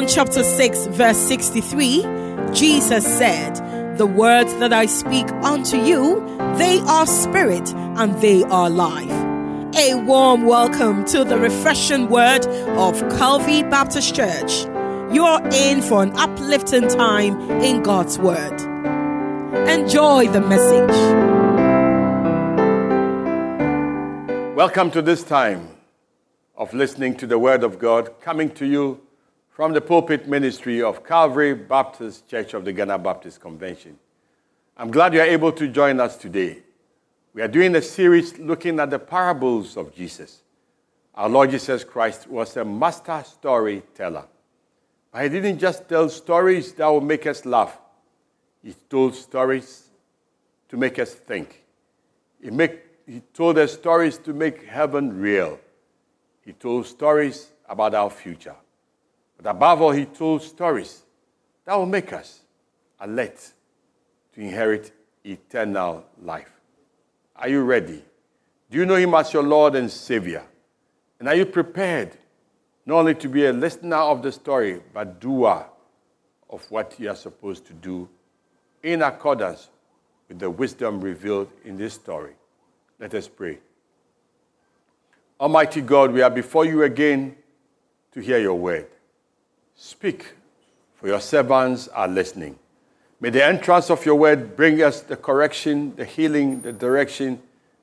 John 0.00 0.08
chapter 0.08 0.42
6, 0.42 0.86
verse 0.86 1.18
63, 1.18 2.06
Jesus 2.54 3.04
said, 3.04 3.98
The 3.98 4.06
words 4.06 4.54
that 4.54 4.72
I 4.72 4.86
speak 4.86 5.30
unto 5.44 5.76
you, 5.76 6.24
they 6.56 6.80
are 6.88 7.06
spirit 7.06 7.70
and 7.74 8.18
they 8.22 8.42
are 8.44 8.70
life. 8.70 9.10
A 9.76 9.96
warm 9.96 10.46
welcome 10.46 11.04
to 11.04 11.22
the 11.22 11.38
refreshing 11.38 12.08
word 12.08 12.46
of 12.78 12.98
Calvary 13.18 13.62
Baptist 13.62 14.14
Church. 14.14 14.64
You're 15.12 15.46
in 15.52 15.82
for 15.82 16.02
an 16.02 16.16
uplifting 16.16 16.88
time 16.88 17.38
in 17.60 17.82
God's 17.82 18.18
word. 18.18 18.58
Enjoy 19.68 20.28
the 20.28 20.40
message. 20.40 20.96
Welcome 24.56 24.92
to 24.92 25.02
this 25.02 25.22
time 25.22 25.68
of 26.56 26.72
listening 26.72 27.16
to 27.16 27.26
the 27.26 27.38
Word 27.38 27.62
of 27.62 27.78
God 27.78 28.18
coming 28.22 28.48
to 28.52 28.64
you 28.64 29.02
from 29.50 29.72
the 29.72 29.80
pulpit 29.80 30.28
ministry 30.28 30.80
of 30.80 31.04
Calvary 31.04 31.54
Baptist 31.54 32.28
Church 32.28 32.54
of 32.54 32.64
the 32.64 32.72
Ghana 32.72 32.98
Baptist 32.98 33.40
Convention. 33.40 33.98
I'm 34.76 34.90
glad 34.90 35.12
you 35.12 35.20
are 35.20 35.26
able 35.26 35.52
to 35.52 35.68
join 35.68 36.00
us 36.00 36.16
today. 36.16 36.62
We 37.34 37.42
are 37.42 37.48
doing 37.48 37.74
a 37.76 37.82
series 37.82 38.38
looking 38.38 38.80
at 38.80 38.90
the 38.90 38.98
parables 38.98 39.76
of 39.76 39.94
Jesus. 39.94 40.42
Our 41.14 41.28
Lord 41.28 41.50
Jesus 41.50 41.84
Christ 41.84 42.28
was 42.28 42.56
a 42.56 42.64
master 42.64 43.22
storyteller. 43.26 44.26
But 45.12 45.24
he 45.24 45.28
didn't 45.28 45.58
just 45.58 45.88
tell 45.88 46.08
stories 46.08 46.72
that 46.74 46.86
will 46.86 47.00
make 47.00 47.26
us 47.26 47.44
laugh, 47.44 47.76
he 48.62 48.74
told 48.88 49.14
stories 49.14 49.88
to 50.68 50.76
make 50.76 50.98
us 50.98 51.12
think. 51.12 51.64
He, 52.42 52.50
make, 52.50 52.80
he 53.06 53.20
told 53.34 53.58
us 53.58 53.72
stories 53.72 54.16
to 54.18 54.32
make 54.32 54.64
heaven 54.64 55.20
real. 55.20 55.58
He 56.44 56.52
told 56.52 56.86
stories 56.86 57.50
about 57.68 57.94
our 57.94 58.10
future. 58.10 58.54
But 59.40 59.50
above 59.50 59.80
all, 59.80 59.92
he 59.92 60.04
told 60.04 60.42
stories 60.42 61.02
that 61.64 61.74
will 61.74 61.86
make 61.86 62.12
us 62.12 62.40
alert 63.00 63.52
to 64.34 64.40
inherit 64.40 64.92
eternal 65.24 66.04
life. 66.22 66.50
Are 67.36 67.48
you 67.48 67.62
ready? 67.62 68.04
Do 68.70 68.78
you 68.78 68.84
know 68.84 68.96
him 68.96 69.14
as 69.14 69.32
your 69.32 69.42
Lord 69.42 69.76
and 69.76 69.90
Savior? 69.90 70.44
And 71.18 71.26
are 71.26 71.34
you 71.34 71.46
prepared 71.46 72.18
not 72.84 72.96
only 72.96 73.14
to 73.14 73.28
be 73.28 73.46
a 73.46 73.52
listener 73.52 73.96
of 73.96 74.22
the 74.22 74.30
story, 74.30 74.82
but 74.92 75.20
doer 75.20 75.64
of 76.50 76.70
what 76.70 76.94
you 76.98 77.08
are 77.08 77.16
supposed 77.16 77.66
to 77.66 77.72
do 77.72 78.08
in 78.82 79.00
accordance 79.00 79.70
with 80.28 80.38
the 80.38 80.50
wisdom 80.50 81.00
revealed 81.00 81.50
in 81.64 81.78
this 81.78 81.94
story? 81.94 82.34
Let 82.98 83.14
us 83.14 83.26
pray. 83.26 83.58
Almighty 85.40 85.80
God, 85.80 86.12
we 86.12 86.20
are 86.20 86.30
before 86.30 86.66
you 86.66 86.82
again 86.82 87.36
to 88.12 88.20
hear 88.20 88.38
your 88.38 88.56
word. 88.56 88.86
Speak, 89.82 90.34
for 90.94 91.08
your 91.08 91.20
servants 91.20 91.88
are 91.88 92.06
listening. 92.06 92.58
May 93.18 93.30
the 93.30 93.42
entrance 93.42 93.88
of 93.88 94.04
your 94.04 94.14
word 94.14 94.54
bring 94.54 94.82
us 94.82 95.00
the 95.00 95.16
correction, 95.16 95.96
the 95.96 96.04
healing, 96.04 96.60
the 96.60 96.70
direction, 96.70 97.40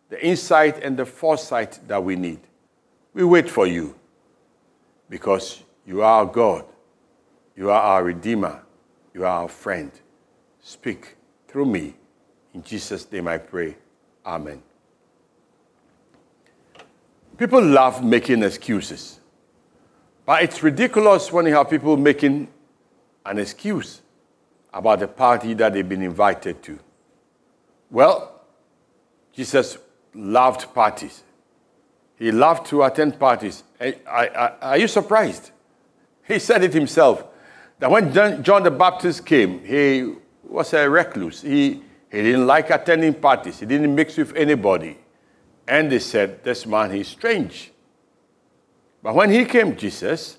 the 0.10 0.24
insight, 0.24 0.84
and 0.84 0.96
the 0.96 1.08
foresight 1.08 1.80
that 1.88 2.04
we 2.04 2.16
need. 2.16 2.40
We 3.16 3.24
wait 3.24 3.50
for 3.50 3.66
you 3.66 3.96
because 5.10 5.64
you 5.88 6.04
are 6.04 6.20
our 6.20 6.28
God, 6.28 6.66
you 7.56 7.72
are 7.72 7.82
our 7.82 8.04
Redeemer, 8.04 8.62
you 9.16 9.26
are 9.26 9.42
our 9.42 9.50
friend. 9.50 9.92
Speak 10.62 11.16
through 11.48 11.66
me. 11.66 11.96
In 12.54 12.62
Jesus' 12.62 13.12
name 13.12 13.28
I 13.28 13.40
pray. 13.40 13.76
Amen. 14.24 14.62
People 17.40 17.66
love 17.66 18.04
making 18.04 18.44
excuses. 18.44 19.20
But 20.28 20.44
it's 20.44 20.62
ridiculous 20.62 21.32
when 21.32 21.46
you 21.46 21.56
have 21.56 21.70
people 21.70 21.96
making 21.96 22.50
an 23.26 23.40
excuse 23.40 24.02
about 24.74 25.00
the 25.00 25.08
party 25.08 25.54
that 25.54 25.72
they've 25.72 25.88
been 25.88 26.02
invited 26.02 26.62
to. 26.64 26.78
Well, 27.90 28.42
Jesus 29.32 29.78
loved 30.14 30.74
parties. 30.74 31.24
He 32.18 32.34
loved 32.34 32.66
to 32.68 32.84
attend 32.84 33.18
parties. 33.18 33.64
Are 34.06 34.78
you 34.78 34.90
surprised? 34.90 35.52
He 36.28 36.40
said 36.40 36.62
it 36.62 36.74
himself 36.74 37.24
that 37.80 37.90
when 37.90 38.12
John 38.44 38.64
the 38.64 38.72
Baptist 38.72 39.26
came, 39.26 39.64
he 39.64 40.14
was 40.44 40.74
a 40.74 40.90
recluse. 40.90 41.42
He, 41.42 41.82
he 42.12 42.22
didn't 42.22 42.46
like 42.46 42.70
attending 42.70 43.14
parties, 43.14 43.62
he 43.62 43.66
didn't 43.66 43.96
mix 43.96 44.18
with 44.18 44.36
anybody. 44.36 44.98
And 45.70 45.90
they 45.90 46.00
said, 46.00 46.44
This 46.44 46.66
man, 46.66 46.92
he's 46.92 47.08
strange. 47.08 47.72
But 49.08 49.16
when 49.16 49.30
he 49.30 49.46
came, 49.46 49.74
Jesus, 49.78 50.36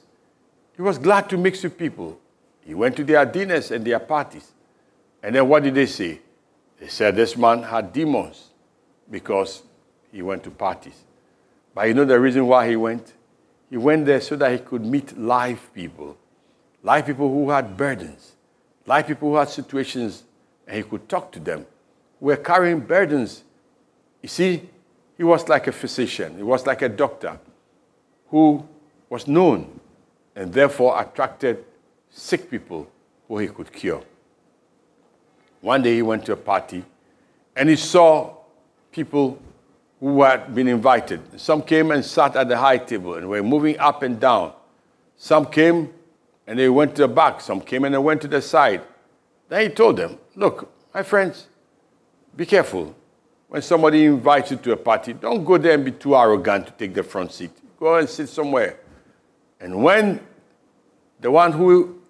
he 0.77 0.83
was 0.83 0.99
glad 0.99 1.31
to 1.31 1.39
mix 1.39 1.63
with 1.63 1.79
people. 1.79 2.21
He 2.61 2.75
went 2.75 2.97
to 2.97 3.03
their 3.03 3.25
dinners 3.25 3.71
and 3.71 3.83
their 3.83 3.99
parties. 3.99 4.53
And 5.23 5.35
then 5.35 5.49
what 5.49 5.63
did 5.63 5.75
they 5.75 5.87
say? 5.87 6.21
They 6.79 6.89
said 6.89 7.17
this 7.17 7.35
man 7.35 7.63
had 7.63 7.95
demons 7.95 8.51
because 9.11 9.63
he 10.13 10.21
went 10.21 10.45
to 10.45 10.51
parties. 10.51 11.03
But 11.75 11.89
you 11.89 11.95
know 11.95 12.05
the 12.05 12.21
reason 12.21 12.47
why 12.47 12.69
he 12.69 12.77
went? 12.77 13.15
He 13.71 13.79
went 13.79 14.05
there 14.05 14.21
so 14.21 14.37
that 14.37 14.53
he 14.53 14.59
could 14.59 14.85
meet 14.85 15.17
live 15.17 15.73
people, 15.73 16.19
live 16.83 17.07
people 17.07 17.31
who 17.31 17.49
had 17.49 17.75
burdens, 17.75 18.33
live 18.85 19.07
people 19.07 19.31
who 19.31 19.37
had 19.37 19.49
situations, 19.49 20.25
and 20.67 20.77
he 20.77 20.83
could 20.83 21.09
talk 21.09 21.33
to 21.33 21.41
them. 21.41 21.65
Who 22.21 22.27
were 22.27 22.37
carrying 22.37 22.81
burdens. 22.81 23.45
You 24.21 24.29
see, 24.29 24.69
he 25.17 25.25
was 25.25 25.49
like 25.49 25.69
a 25.69 25.73
physician, 25.73 26.37
he 26.37 26.43
was 26.43 26.67
like 26.67 26.83
a 26.83 26.91
doctor 26.91 27.39
who 28.31 28.67
was 29.09 29.27
known 29.27 29.81
and 30.37 30.53
therefore 30.53 31.01
attracted 31.01 31.65
sick 32.11 32.51
people 32.51 32.91
who 33.27 33.39
he 33.39 33.49
could 33.49 33.73
cure. 33.73 34.03
One 35.61 35.83
day 35.83 35.97
he 35.97 36.03
went 36.03 36.25
to 36.27 36.33
a 36.33 36.37
party 36.37 36.85
and 37.57 37.69
he 37.69 37.77
saw 37.77 38.35
people 38.93 39.39
who 40.01 40.23
had 40.23 40.55
been 40.55 40.69
invited. 40.69 41.41
Some 41.41 41.63
came 41.63 41.91
and 41.91 42.05
sat 42.05 42.37
at 42.37 42.49
the 42.49 42.57
high 42.57 42.79
table 42.79 43.15
and 43.15 43.29
were 43.29 43.43
moving 43.43 43.79
up 43.79 44.03
and 44.03 44.21
down. 44.21 44.53
Some 45.17 45.47
came 45.47 45.93
and 46.47 46.59
they 46.59 46.69
went 46.69 46.95
to 46.97 47.03
the 47.03 47.09
back. 47.09 47.41
Some 47.41 47.61
came 47.61 47.85
and 47.85 47.95
they 47.95 47.99
went 47.99 48.23
to 48.23 48.29
the 48.29 48.41
side. 48.41 48.83
Then 49.49 49.63
he 49.63 49.69
told 49.69 49.97
them, 49.97 50.19
Look, 50.37 50.71
my 50.95 51.03
friends, 51.03 51.49
be 52.37 52.47
careful. 52.47 52.95
When 53.49 53.63
somebody 53.63 54.05
invites 54.05 54.51
you 54.51 54.59
to 54.59 54.73
a 54.73 54.77
party, 54.77 55.15
don't 55.15 55.45
go 55.45 55.59
there 55.59 55.73
and 55.73 55.85
be 55.85 55.93
too 55.93 56.15
arrogant 56.15 56.67
to 56.67 56.73
take 56.73 56.95
the 56.95 57.03
front 57.03 57.33
seat. 57.33 57.51
Go 57.79 57.97
and 57.97 58.09
sit 58.09 58.29
somewhere. 58.29 58.81
And 59.61 59.83
when 59.83 60.21
the 61.21 61.31
one 61.31 61.53
who, 61.53 62.01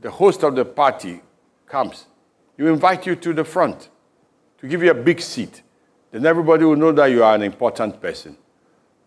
the 0.00 0.10
host 0.10 0.42
of 0.42 0.54
the 0.54 0.64
party, 0.64 1.20
comes, 1.66 2.06
you 2.58 2.68
invite 2.68 3.06
you 3.06 3.16
to 3.16 3.32
the 3.32 3.44
front 3.44 3.88
to 4.58 4.68
give 4.68 4.82
you 4.82 4.90
a 4.90 4.94
big 4.94 5.20
seat. 5.20 5.62
Then 6.10 6.26
everybody 6.26 6.64
will 6.64 6.76
know 6.76 6.92
that 6.92 7.06
you 7.06 7.24
are 7.24 7.34
an 7.34 7.42
important 7.42 8.00
person. 8.00 8.36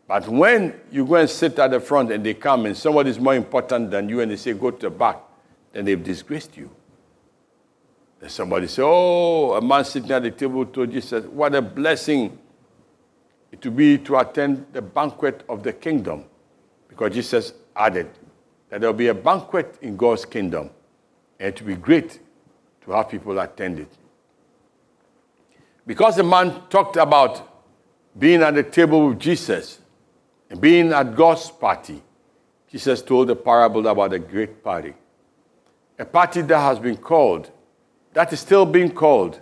But 0.08 0.28
when 0.28 0.80
you 0.92 1.06
go 1.06 1.16
and 1.16 1.30
sit 1.30 1.58
at 1.60 1.72
the 1.72 1.80
front 1.80 2.12
and 2.12 2.24
they 2.24 2.34
come 2.34 2.66
and 2.66 2.76
somebody 2.76 3.10
is 3.12 3.20
more 3.20 3.36
important 3.36 3.92
than 3.92 4.10
you 4.10 4.22
and 4.22 4.32
they 4.32 4.36
say, 4.36 4.54
go 4.54 4.72
to 4.72 4.80
the 4.80 4.90
back, 4.90 5.20
then 5.74 5.86
they've 5.86 6.04
disgraced 6.04 6.58
you. 6.58 6.70
Then 8.20 8.30
somebody 8.30 8.68
say, 8.68 8.82
oh, 8.84 9.54
a 9.54 9.62
man 9.62 9.86
sitting 9.86 10.12
at 10.12 10.24
the 10.24 10.32
table 10.32 10.66
told 10.66 10.92
Jesus, 10.92 11.26
what 11.26 11.54
a 11.54 11.62
blessing 11.62 12.38
will 13.64 13.72
be 13.72 13.98
to 14.00 14.18
attend 14.18 14.66
the 14.74 14.82
banquet 14.82 15.44
of 15.48 15.64
the 15.64 15.72
kingdom. 15.72 16.26
Because 16.90 17.14
Jesus 17.14 17.54
added 17.76 18.10
that 18.70 18.82
there 18.82 18.90
will 18.90 18.98
be 18.98 19.08
a 19.08 19.14
banquet 19.14 19.78
in 19.82 19.96
God's 19.96 20.26
kingdom, 20.26 20.72
and 21.40 21.50
it 21.50 21.62
will 21.62 21.68
be 21.68 21.76
great 21.76 22.20
to 22.84 22.92
have 22.92 23.10
people 23.10 23.38
attend 23.40 23.80
it. 23.80 23.92
Because 25.86 26.16
the 26.16 26.24
man 26.24 26.64
talked 26.70 26.98
about 26.98 27.48
being 28.18 28.42
at 28.42 28.56
the 28.56 28.64
table 28.64 29.10
with 29.10 29.20
Jesus 29.20 29.80
and 30.50 30.60
being 30.60 30.92
at 30.92 31.16
God's 31.16 31.52
party, 31.52 32.02
Jesus 32.70 33.02
told 33.02 33.30
a 33.30 33.36
parable 33.36 33.88
about 33.88 34.14
a 34.14 34.20
great 34.20 34.64
party. 34.64 34.94
A 36.00 36.06
party 36.06 36.42
that 36.42 36.60
has 36.60 36.80
been 36.80 36.98
called, 36.98 37.52
that 38.14 38.34
is 38.34 38.40
still 38.40 38.66
being 38.66 38.92
called, 38.92 39.40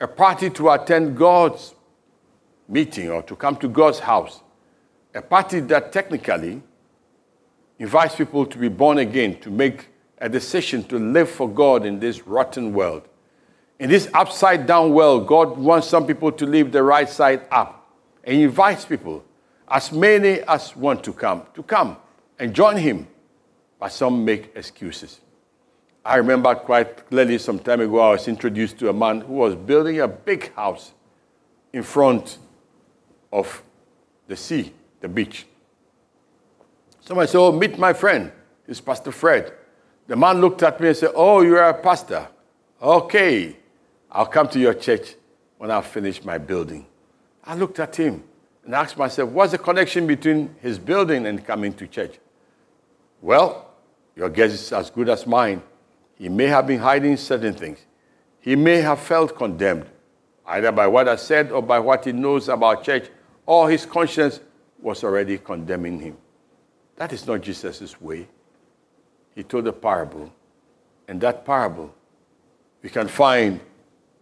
a 0.00 0.08
party 0.08 0.50
to 0.50 0.70
attend 0.70 1.16
God's 1.16 1.74
meeting 2.68 3.10
or 3.10 3.22
to 3.22 3.36
come 3.36 3.56
to 3.56 3.68
God's 3.68 4.00
house. 4.00 4.42
A 5.14 5.22
party 5.22 5.60
that 5.60 5.92
technically 5.92 6.62
invites 7.78 8.16
people 8.16 8.46
to 8.46 8.58
be 8.58 8.68
born 8.68 8.98
again, 8.98 9.38
to 9.40 9.50
make 9.50 9.88
a 10.18 10.28
decision 10.28 10.82
to 10.84 10.98
live 10.98 11.30
for 11.30 11.48
God 11.48 11.84
in 11.84 12.00
this 12.00 12.26
rotten 12.26 12.72
world. 12.72 13.08
In 13.78 13.90
this 13.90 14.08
upside 14.14 14.66
down 14.66 14.94
world, 14.94 15.26
God 15.26 15.58
wants 15.58 15.86
some 15.86 16.06
people 16.06 16.32
to 16.32 16.46
live 16.46 16.72
the 16.72 16.82
right 16.82 17.08
side 17.08 17.42
up. 17.50 17.94
And 18.24 18.40
invites 18.40 18.84
people, 18.84 19.24
as 19.68 19.92
many 19.92 20.40
as 20.40 20.74
want 20.74 21.04
to 21.04 21.12
come, 21.12 21.42
to 21.54 21.62
come 21.62 21.96
and 22.38 22.54
join 22.54 22.76
Him. 22.76 23.06
But 23.78 23.92
some 23.92 24.24
make 24.24 24.52
excuses. 24.56 25.20
I 26.04 26.16
remember 26.16 26.54
quite 26.54 27.08
clearly 27.08 27.38
some 27.38 27.58
time 27.58 27.80
ago, 27.80 27.98
I 27.98 28.10
was 28.12 28.26
introduced 28.26 28.78
to 28.78 28.88
a 28.88 28.92
man 28.92 29.20
who 29.20 29.34
was 29.34 29.54
building 29.54 30.00
a 30.00 30.08
big 30.08 30.52
house 30.54 30.92
in 31.72 31.82
front 31.82 32.38
of 33.32 33.62
the 34.26 34.36
sea, 34.36 34.72
the 35.00 35.08
beach. 35.08 35.46
Somebody 37.00 37.28
said, 37.28 37.38
Oh, 37.38 37.52
meet 37.52 37.78
my 37.78 37.92
friend. 37.92 38.32
It's 38.66 38.80
Pastor 38.80 39.12
Fred. 39.12 39.52
The 40.06 40.16
man 40.16 40.40
looked 40.40 40.62
at 40.62 40.80
me 40.80 40.88
and 40.88 40.96
said, 40.96 41.12
Oh, 41.14 41.42
you're 41.42 41.62
a 41.62 41.74
pastor. 41.74 42.28
Okay, 42.80 43.56
I'll 44.10 44.26
come 44.26 44.48
to 44.48 44.58
your 44.58 44.74
church 44.74 45.14
when 45.58 45.70
I 45.70 45.80
finish 45.80 46.24
my 46.24 46.38
building. 46.38 46.86
I 47.44 47.54
looked 47.54 47.78
at 47.78 47.96
him 47.96 48.24
and 48.64 48.74
asked 48.74 48.98
myself, 48.98 49.30
What's 49.30 49.52
the 49.52 49.58
connection 49.58 50.06
between 50.06 50.54
his 50.60 50.78
building 50.78 51.26
and 51.26 51.44
coming 51.44 51.72
to 51.74 51.86
church? 51.86 52.18
Well, 53.22 53.70
your 54.14 54.28
guess 54.28 54.52
is 54.52 54.72
as 54.72 54.90
good 54.90 55.08
as 55.08 55.26
mine. 55.26 55.62
He 56.16 56.28
may 56.28 56.46
have 56.46 56.66
been 56.66 56.80
hiding 56.80 57.16
certain 57.16 57.54
things. 57.54 57.78
He 58.40 58.56
may 58.56 58.80
have 58.80 59.00
felt 59.00 59.36
condemned, 59.36 59.86
either 60.46 60.72
by 60.72 60.86
what 60.86 61.08
I 61.08 61.16
said 61.16 61.52
or 61.52 61.62
by 61.62 61.78
what 61.78 62.04
he 62.04 62.12
knows 62.12 62.48
about 62.48 62.84
church, 62.84 63.10
or 63.46 63.70
his 63.70 63.86
conscience 63.86 64.40
was 64.80 65.04
already 65.04 65.38
condemning 65.38 66.00
him. 66.00 66.16
That 66.96 67.12
is 67.12 67.26
not 67.26 67.40
Jesus' 67.40 68.00
way. 68.00 68.26
He 69.34 69.42
told 69.42 69.66
a 69.66 69.72
parable, 69.72 70.32
and 71.08 71.20
that 71.20 71.44
parable 71.44 71.94
we 72.82 72.90
can 72.90 73.08
find 73.08 73.60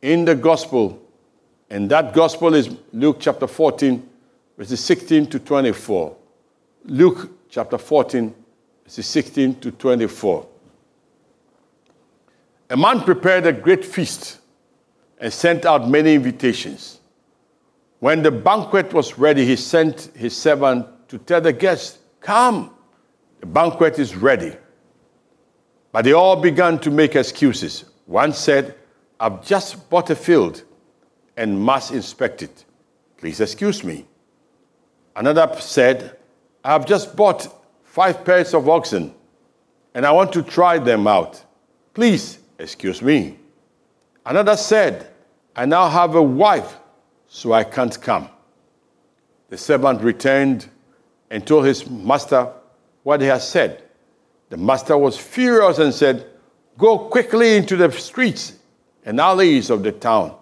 in 0.02 0.24
the 0.24 0.34
gospel, 0.34 1.00
and 1.70 1.90
that 1.90 2.12
gospel 2.12 2.54
is 2.54 2.68
Luke 2.92 3.16
chapter 3.20 3.46
14, 3.46 4.08
verses 4.58 4.80
16 4.80 5.26
to 5.28 5.38
24. 5.38 6.16
Luke 6.84 7.30
chapter 7.48 7.78
14, 7.78 8.34
verses 8.84 9.06
16 9.06 9.60
to 9.60 9.70
24. 9.70 10.46
A 12.70 12.76
man 12.76 13.00
prepared 13.00 13.46
a 13.46 13.52
great 13.52 13.84
feast 13.84 14.38
and 15.18 15.32
sent 15.32 15.64
out 15.64 15.88
many 15.88 16.14
invitations. 16.14 17.00
When 18.04 18.22
the 18.22 18.30
banquet 18.30 18.92
was 18.92 19.18
ready, 19.18 19.46
he 19.46 19.56
sent 19.56 20.10
his 20.14 20.36
servant 20.36 21.08
to 21.08 21.16
tell 21.16 21.40
the 21.40 21.54
guests, 21.54 22.00
Come, 22.20 22.70
the 23.40 23.46
banquet 23.46 23.98
is 23.98 24.14
ready. 24.14 24.54
But 25.90 26.04
they 26.04 26.12
all 26.12 26.36
began 26.36 26.78
to 26.80 26.90
make 26.90 27.16
excuses. 27.16 27.86
One 28.04 28.34
said, 28.34 28.74
I've 29.18 29.42
just 29.42 29.88
bought 29.88 30.10
a 30.10 30.14
field 30.16 30.64
and 31.38 31.58
must 31.58 31.92
inspect 31.92 32.42
it. 32.42 32.66
Please 33.16 33.40
excuse 33.40 33.82
me. 33.82 34.04
Another 35.16 35.58
said, 35.58 36.18
I've 36.62 36.84
just 36.84 37.16
bought 37.16 37.48
five 37.84 38.22
pairs 38.22 38.52
of 38.52 38.68
oxen 38.68 39.14
and 39.94 40.04
I 40.04 40.12
want 40.12 40.30
to 40.34 40.42
try 40.42 40.76
them 40.76 41.06
out. 41.06 41.42
Please 41.94 42.38
excuse 42.58 43.00
me. 43.00 43.38
Another 44.26 44.58
said, 44.58 45.08
I 45.56 45.64
now 45.64 45.88
have 45.88 46.16
a 46.16 46.22
wife, 46.22 46.80
so 47.34 47.52
I 47.52 47.64
can't 47.64 48.00
come. 48.00 48.28
The 49.48 49.58
servant 49.58 50.02
returned 50.02 50.68
and 51.30 51.44
told 51.44 51.66
his 51.66 51.90
master 51.90 52.52
what 53.02 53.20
he 53.20 53.26
had 53.26 53.42
said. 53.42 53.82
The 54.50 54.56
master 54.56 54.96
was 54.96 55.18
furious 55.18 55.78
and 55.78 55.92
said, 55.92 56.28
Go 56.78 56.96
quickly 56.96 57.56
into 57.56 57.74
the 57.74 57.90
streets 57.90 58.52
and 59.04 59.18
alleys 59.18 59.68
of 59.68 59.82
the 59.82 59.90
town 59.90 60.36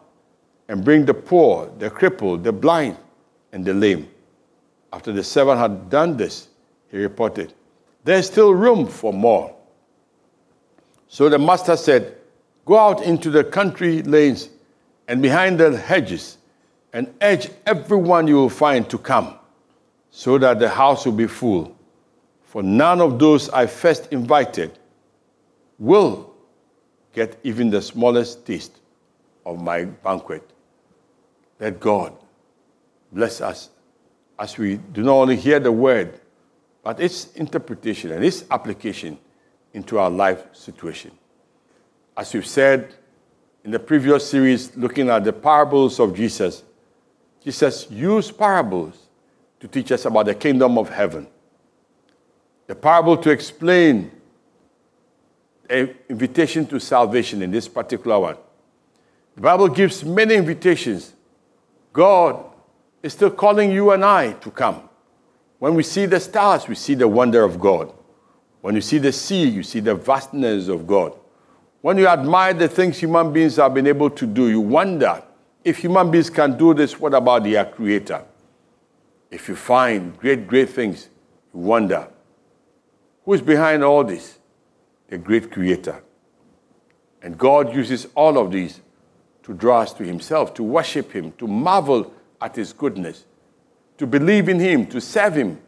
and 0.68 0.84
bring 0.84 1.06
the 1.06 1.14
poor, 1.14 1.72
the 1.78 1.88
crippled, 1.88 2.44
the 2.44 2.52
blind, 2.52 2.98
and 3.52 3.64
the 3.64 3.72
lame. 3.72 4.06
After 4.92 5.12
the 5.12 5.24
servant 5.24 5.60
had 5.60 5.88
done 5.88 6.18
this, 6.18 6.48
he 6.90 6.98
reported, 6.98 7.54
There's 8.04 8.26
still 8.26 8.52
room 8.52 8.86
for 8.86 9.14
more. 9.14 9.56
So 11.08 11.30
the 11.30 11.38
master 11.38 11.74
said, 11.78 12.18
Go 12.66 12.76
out 12.76 13.02
into 13.02 13.30
the 13.30 13.44
country 13.44 14.02
lanes 14.02 14.50
and 15.08 15.22
behind 15.22 15.58
the 15.58 15.74
hedges 15.74 16.36
and 16.92 17.12
urge 17.22 17.48
everyone 17.66 18.26
you 18.28 18.36
will 18.36 18.50
find 18.50 18.88
to 18.90 18.98
come, 18.98 19.38
so 20.10 20.38
that 20.38 20.58
the 20.58 20.68
house 20.68 21.06
will 21.06 21.12
be 21.12 21.26
full. 21.26 21.76
For 22.42 22.62
none 22.62 23.00
of 23.00 23.18
those 23.18 23.48
I 23.48 23.66
first 23.66 24.12
invited 24.12 24.78
will 25.78 26.34
get 27.12 27.38
even 27.42 27.70
the 27.70 27.80
smallest 27.80 28.44
taste 28.44 28.80
of 29.46 29.60
my 29.60 29.84
banquet. 29.84 30.48
Let 31.58 31.80
God 31.80 32.14
bless 33.10 33.40
us 33.40 33.70
as 34.38 34.58
we 34.58 34.76
do 34.76 35.02
not 35.02 35.14
only 35.14 35.36
hear 35.36 35.60
the 35.60 35.72
word, 35.72 36.20
but 36.82 37.00
its 37.00 37.32
interpretation 37.34 38.12
and 38.12 38.24
its 38.24 38.44
application 38.50 39.18
into 39.72 39.98
our 39.98 40.10
life 40.10 40.44
situation. 40.52 41.12
As 42.16 42.34
we've 42.34 42.46
said 42.46 42.94
in 43.64 43.70
the 43.70 43.78
previous 43.78 44.28
series, 44.28 44.76
looking 44.76 45.08
at 45.08 45.24
the 45.24 45.32
parables 45.32 46.00
of 46.00 46.14
Jesus, 46.14 46.64
Jesus 47.44 47.90
used 47.90 48.38
parables 48.38 48.94
to 49.60 49.68
teach 49.68 49.90
us 49.92 50.04
about 50.04 50.26
the 50.26 50.34
kingdom 50.34 50.78
of 50.78 50.88
heaven. 50.88 51.26
The 52.66 52.74
parable 52.74 53.16
to 53.18 53.30
explain 53.30 54.10
an 55.68 55.94
invitation 56.08 56.66
to 56.66 56.78
salvation 56.78 57.42
in 57.42 57.50
this 57.50 57.66
particular 57.68 58.18
one. 58.18 58.36
The 59.34 59.40
Bible 59.40 59.68
gives 59.68 60.04
many 60.04 60.34
invitations. 60.34 61.12
God 61.92 62.44
is 63.02 63.12
still 63.12 63.30
calling 63.30 63.70
you 63.70 63.90
and 63.90 64.04
I 64.04 64.32
to 64.34 64.50
come. 64.50 64.88
When 65.58 65.74
we 65.74 65.82
see 65.82 66.06
the 66.06 66.20
stars, 66.20 66.68
we 66.68 66.74
see 66.74 66.94
the 66.94 67.08
wonder 67.08 67.44
of 67.44 67.58
God. 67.58 67.92
When 68.60 68.74
you 68.74 68.80
see 68.80 68.98
the 68.98 69.12
sea, 69.12 69.48
you 69.48 69.62
see 69.62 69.80
the 69.80 69.94
vastness 69.94 70.68
of 70.68 70.86
God. 70.86 71.16
When 71.80 71.98
you 71.98 72.06
admire 72.06 72.54
the 72.54 72.68
things 72.68 72.98
human 72.98 73.32
beings 73.32 73.56
have 73.56 73.74
been 73.74 73.88
able 73.88 74.10
to 74.10 74.26
do, 74.26 74.48
you 74.48 74.60
wonder 74.60 75.22
if 75.64 75.78
human 75.78 76.10
beings 76.10 76.30
can 76.30 76.56
do 76.56 76.74
this, 76.74 76.98
what 76.98 77.14
about 77.14 77.44
their 77.44 77.64
creator? 77.64 78.24
If 79.30 79.48
you 79.48 79.56
find 79.56 80.16
great, 80.18 80.46
great 80.46 80.70
things, 80.70 81.08
you 81.54 81.60
wonder 81.60 82.08
who 83.24 83.34
is 83.34 83.40
behind 83.40 83.84
all 83.84 84.04
this? 84.04 84.38
The 85.08 85.18
great 85.18 85.50
creator. 85.50 86.02
And 87.22 87.38
God 87.38 87.74
uses 87.74 88.08
all 88.14 88.36
of 88.36 88.50
these 88.50 88.80
to 89.44 89.54
draw 89.54 89.80
us 89.80 89.92
to 89.94 90.04
Himself, 90.04 90.54
to 90.54 90.62
worship 90.62 91.12
Him, 91.12 91.32
to 91.32 91.46
marvel 91.46 92.12
at 92.40 92.56
His 92.56 92.72
goodness, 92.72 93.24
to 93.98 94.06
believe 94.06 94.48
in 94.48 94.58
Him, 94.58 94.86
to 94.86 95.00
serve 95.00 95.36
Him, 95.36 95.60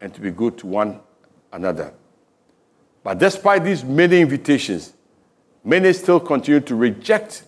and 0.00 0.14
to 0.14 0.20
be 0.20 0.30
good 0.30 0.56
to 0.58 0.66
one 0.66 1.00
another. 1.52 1.92
But 3.02 3.18
despite 3.18 3.64
these 3.64 3.82
many 3.82 4.20
invitations, 4.20 4.92
many 5.64 5.92
still 5.92 6.20
continue 6.20 6.60
to 6.60 6.74
reject 6.76 7.44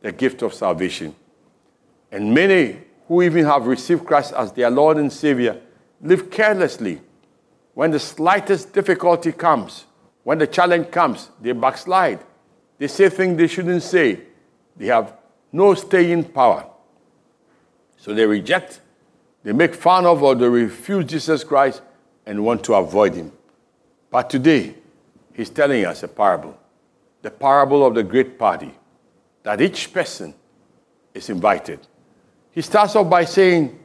the 0.00 0.12
gift 0.12 0.42
of 0.42 0.54
salvation. 0.54 1.14
And 2.10 2.34
many 2.34 2.78
who 3.06 3.22
even 3.22 3.44
have 3.44 3.66
received 3.66 4.06
Christ 4.06 4.32
as 4.32 4.52
their 4.52 4.70
Lord 4.70 4.96
and 4.96 5.12
Savior 5.12 5.60
live 6.00 6.30
carelessly. 6.30 7.00
When 7.74 7.90
the 7.90 7.98
slightest 7.98 8.72
difficulty 8.72 9.32
comes, 9.32 9.86
when 10.22 10.38
the 10.38 10.46
challenge 10.46 10.90
comes, 10.90 11.30
they 11.40 11.52
backslide. 11.52 12.20
They 12.78 12.88
say 12.88 13.08
things 13.08 13.36
they 13.36 13.46
shouldn't 13.46 13.82
say. 13.82 14.20
They 14.76 14.86
have 14.86 15.14
no 15.52 15.74
staying 15.74 16.24
power. 16.24 16.66
So 17.96 18.14
they 18.14 18.24
reject, 18.26 18.80
they 19.42 19.52
make 19.52 19.74
fun 19.74 20.06
of, 20.06 20.22
or 20.22 20.34
they 20.34 20.48
refuse 20.48 21.04
Jesus 21.04 21.44
Christ 21.44 21.82
and 22.26 22.44
want 22.44 22.64
to 22.64 22.74
avoid 22.74 23.14
him. 23.14 23.32
But 24.10 24.30
today, 24.30 24.74
he's 25.34 25.50
telling 25.50 25.84
us 25.84 26.02
a 26.02 26.08
parable 26.08 26.56
the 27.22 27.30
parable 27.30 27.84
of 27.84 27.94
the 27.94 28.02
great 28.02 28.38
party, 28.38 28.74
that 29.50 29.60
each 29.60 29.92
person 29.92 30.32
is 31.12 31.28
invited. 31.28 31.80
He 32.52 32.62
starts 32.62 32.94
off 32.94 33.10
by 33.10 33.24
saying, 33.24 33.76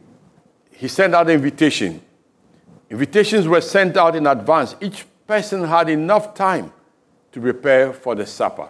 he 0.71 0.87
sent 0.87 1.15
out 1.15 1.25
an 1.25 1.33
invitation. 1.33 2.01
Invitations 2.87 3.47
were 3.47 3.61
sent 3.61 3.97
out 3.97 4.15
in 4.15 4.27
advance. 4.27 4.75
Each 4.79 5.03
person 5.25 5.63
had 5.63 5.89
enough 5.89 6.35
time 6.35 6.71
to 7.31 7.41
prepare 7.41 7.93
for 7.93 8.13
the 8.13 8.27
supper. 8.27 8.69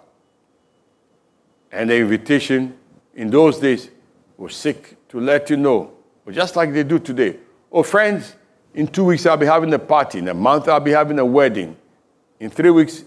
And 1.69 1.89
the 1.89 1.97
invitation 1.97 2.77
in 3.13 3.29
those 3.29 3.59
days 3.59 3.89
was 4.37 4.55
sick 4.55 4.95
to 5.09 5.19
let 5.19 5.49
you 5.49 5.57
know, 5.57 5.91
just 6.31 6.55
like 6.55 6.71
they 6.71 6.83
do 6.83 6.97
today. 6.97 7.35
Oh, 7.73 7.83
friends, 7.83 8.37
in 8.73 8.87
two 8.87 9.03
weeks 9.03 9.25
I'll 9.25 9.35
be 9.35 9.45
having 9.45 9.73
a 9.73 9.79
party. 9.79 10.19
In 10.19 10.29
a 10.29 10.33
month 10.33 10.69
I'll 10.69 10.79
be 10.79 10.91
having 10.91 11.19
a 11.19 11.25
wedding. 11.25 11.75
In 12.39 12.49
three 12.49 12.69
weeks, 12.69 13.03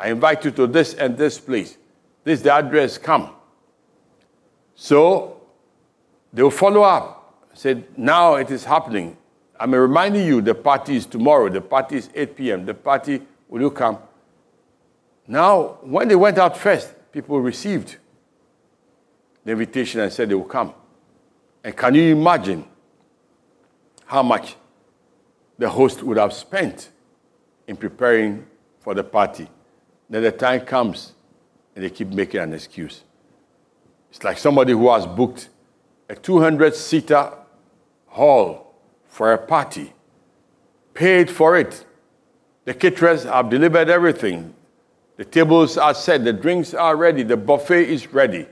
I 0.00 0.08
invite 0.08 0.44
you 0.44 0.50
to 0.50 0.66
this 0.66 0.94
and 0.94 1.16
this 1.16 1.38
place. 1.38 1.78
This 2.24 2.40
is 2.40 2.42
the 2.42 2.52
address, 2.52 2.98
come. 2.98 3.30
So 4.74 5.42
they 6.32 6.42
will 6.42 6.50
follow 6.50 6.82
up. 6.82 7.20
Said, 7.52 7.86
now 7.96 8.34
it 8.34 8.50
is 8.50 8.64
happening. 8.64 9.16
I'm 9.60 9.72
reminding 9.72 10.26
you 10.26 10.40
the 10.40 10.54
party 10.54 10.96
is 10.96 11.06
tomorrow. 11.06 11.48
The 11.48 11.60
party 11.60 11.96
is 11.96 12.10
8 12.14 12.36
p.m. 12.36 12.66
The 12.66 12.74
party, 12.74 13.22
will 13.48 13.60
you 13.60 13.70
come? 13.70 13.98
Now, 15.28 15.78
when 15.82 16.08
they 16.08 16.16
went 16.16 16.38
out 16.38 16.56
first, 16.56 16.94
people 17.12 17.40
received 17.40 17.96
the 19.44 19.52
invitation 19.52 20.00
and 20.00 20.12
said 20.12 20.28
they 20.28 20.34
will 20.34 20.44
come. 20.44 20.74
And 21.62 21.76
can 21.76 21.94
you 21.94 22.16
imagine 22.16 22.64
how 24.06 24.22
much 24.22 24.56
the 25.56 25.68
host 25.68 26.02
would 26.02 26.16
have 26.16 26.32
spent 26.32 26.90
in 27.68 27.76
preparing 27.76 28.44
for 28.80 28.94
the 28.94 29.04
party? 29.04 29.48
Then 30.10 30.22
the 30.22 30.32
time 30.32 30.62
comes 30.62 31.12
and 31.74 31.84
they 31.84 31.90
keep 31.90 32.08
making 32.08 32.40
an 32.40 32.52
excuse. 32.52 33.02
It's 34.10 34.22
like 34.22 34.38
somebody 34.38 34.72
who 34.72 34.92
has 34.92 35.06
booked 35.06 35.48
a 36.08 36.14
200 36.14 36.74
seater 36.74 37.32
hall 38.06 38.74
for 39.08 39.32
a 39.32 39.38
party, 39.38 39.92
paid 40.92 41.30
for 41.30 41.56
it, 41.56 41.84
The 42.64 42.74
caterers 42.74 43.24
have 43.24 43.50
delivered 43.50 43.88
everything. 43.90 44.54
The 45.16 45.24
tables 45.24 45.76
are 45.78 45.94
set, 45.94 46.24
the 46.24 46.32
drinks 46.32 46.74
are 46.74 46.96
ready, 46.96 47.22
the 47.22 47.36
buffet 47.36 47.88
is 47.88 48.12
ready. 48.12 48.46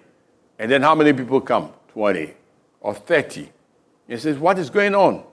And 0.59 0.71
then 0.71 0.83
how 0.83 0.95
many 0.95 1.13
people 1.13 1.41
come? 1.41 1.73
20 1.89 2.35
or 2.81 2.95
30. 2.95 3.51
He 4.07 4.17
says, 4.17 4.39
What 4.39 4.59
is 4.59 4.71
going 4.71 4.95
on? 4.95 5.25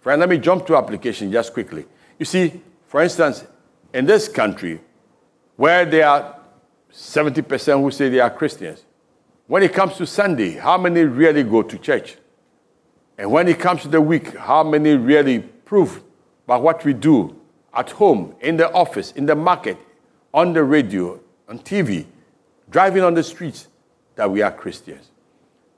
Friend, 0.00 0.20
let 0.20 0.28
me 0.28 0.38
jump 0.38 0.66
to 0.66 0.76
application 0.76 1.32
just 1.32 1.52
quickly. 1.52 1.86
You 2.18 2.26
see, 2.26 2.60
for 2.86 3.02
instance, 3.02 3.44
in 3.92 4.06
this 4.06 4.28
country, 4.28 4.80
where 5.56 5.84
there 5.84 6.06
are 6.06 6.39
70% 6.92 7.80
who 7.80 7.90
say 7.90 8.08
they 8.08 8.20
are 8.20 8.30
Christians, 8.30 8.84
when 9.46 9.62
it 9.62 9.72
comes 9.72 9.96
to 9.96 10.06
Sunday, 10.06 10.52
how 10.52 10.78
many 10.78 11.02
really 11.02 11.42
go 11.42 11.62
to 11.62 11.78
church? 11.78 12.16
And 13.18 13.30
when 13.30 13.48
it 13.48 13.58
comes 13.58 13.82
to 13.82 13.88
the 13.88 14.00
week, 14.00 14.36
how 14.36 14.62
many 14.62 14.94
really 14.94 15.40
prove 15.40 16.02
by 16.46 16.56
what 16.56 16.84
we 16.84 16.92
do 16.92 17.36
at 17.74 17.90
home, 17.90 18.34
in 18.40 18.56
the 18.56 18.72
office, 18.72 19.12
in 19.12 19.26
the 19.26 19.34
market, 19.34 19.76
on 20.32 20.52
the 20.52 20.62
radio, 20.62 21.20
on 21.48 21.58
TV, 21.58 22.06
driving 22.70 23.02
on 23.02 23.14
the 23.14 23.22
streets, 23.22 23.68
that 24.14 24.30
we 24.30 24.42
are 24.42 24.52
Christians? 24.52 25.10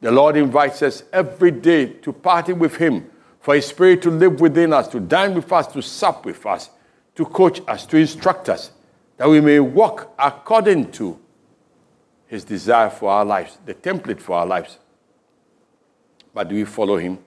The 0.03 0.11
Lord 0.11 0.37
invites 0.37 0.83
us 0.83 1.05
every 1.13 1.51
day 1.51 1.87
to 1.87 2.13
party 2.13 2.53
with 2.53 2.77
Him, 2.77 3.11
for 3.41 3.55
His 3.55 3.67
Spirit 3.67 4.03
to 4.03 4.11
live 4.11 4.41
within 4.41 4.73
us, 4.73 4.89
to 4.89 5.01
dine 5.01 5.35
with 5.35 5.51
us, 5.53 5.67
to 5.69 5.83
sup 5.83 6.25
with 6.25 6.45
us, 6.45 6.71
to 7.15 7.25
coach 7.25 7.61
us, 7.67 7.87
to 7.87 7.97
instruct 7.97 8.49
us, 8.49 8.71
that 9.23 9.29
we 9.29 9.41
may 9.41 9.61
walk 9.61 10.13
according 10.19 10.91
to 10.91 11.17
His 12.27 12.43
desire 12.43 12.91
for 12.91 13.09
our 13.09 13.25
lives, 13.25 13.57
the 13.65 13.73
template 13.73 14.21
for 14.21 14.35
our 14.37 14.45
lives. 14.45 14.81
But 16.35 16.49
do 16.49 16.57
we 16.57 16.65
follow 16.65 16.97
Him? 16.97 17.21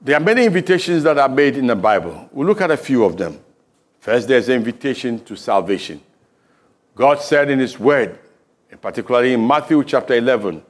There 0.00 0.16
are 0.16 0.24
many 0.24 0.46
invitations 0.46 1.02
that 1.02 1.18
are 1.18 1.28
made 1.28 1.58
in 1.58 1.66
the 1.66 1.76
Bible. 1.76 2.30
We'll 2.32 2.46
look 2.46 2.62
at 2.62 2.70
a 2.70 2.76
few 2.78 3.04
of 3.04 3.18
them. 3.18 3.38
First, 4.00 4.26
there's 4.26 4.48
an 4.48 4.54
invitation 4.54 5.22
to 5.26 5.36
salvation. 5.36 6.00
God 6.94 7.20
said 7.20 7.50
in 7.50 7.58
His 7.58 7.78
Word, 7.78 8.18
and 8.70 8.80
particularly 8.80 9.34
in 9.34 9.46
Matthew 9.46 9.84
chapter 9.84 10.14
11, 10.14 10.62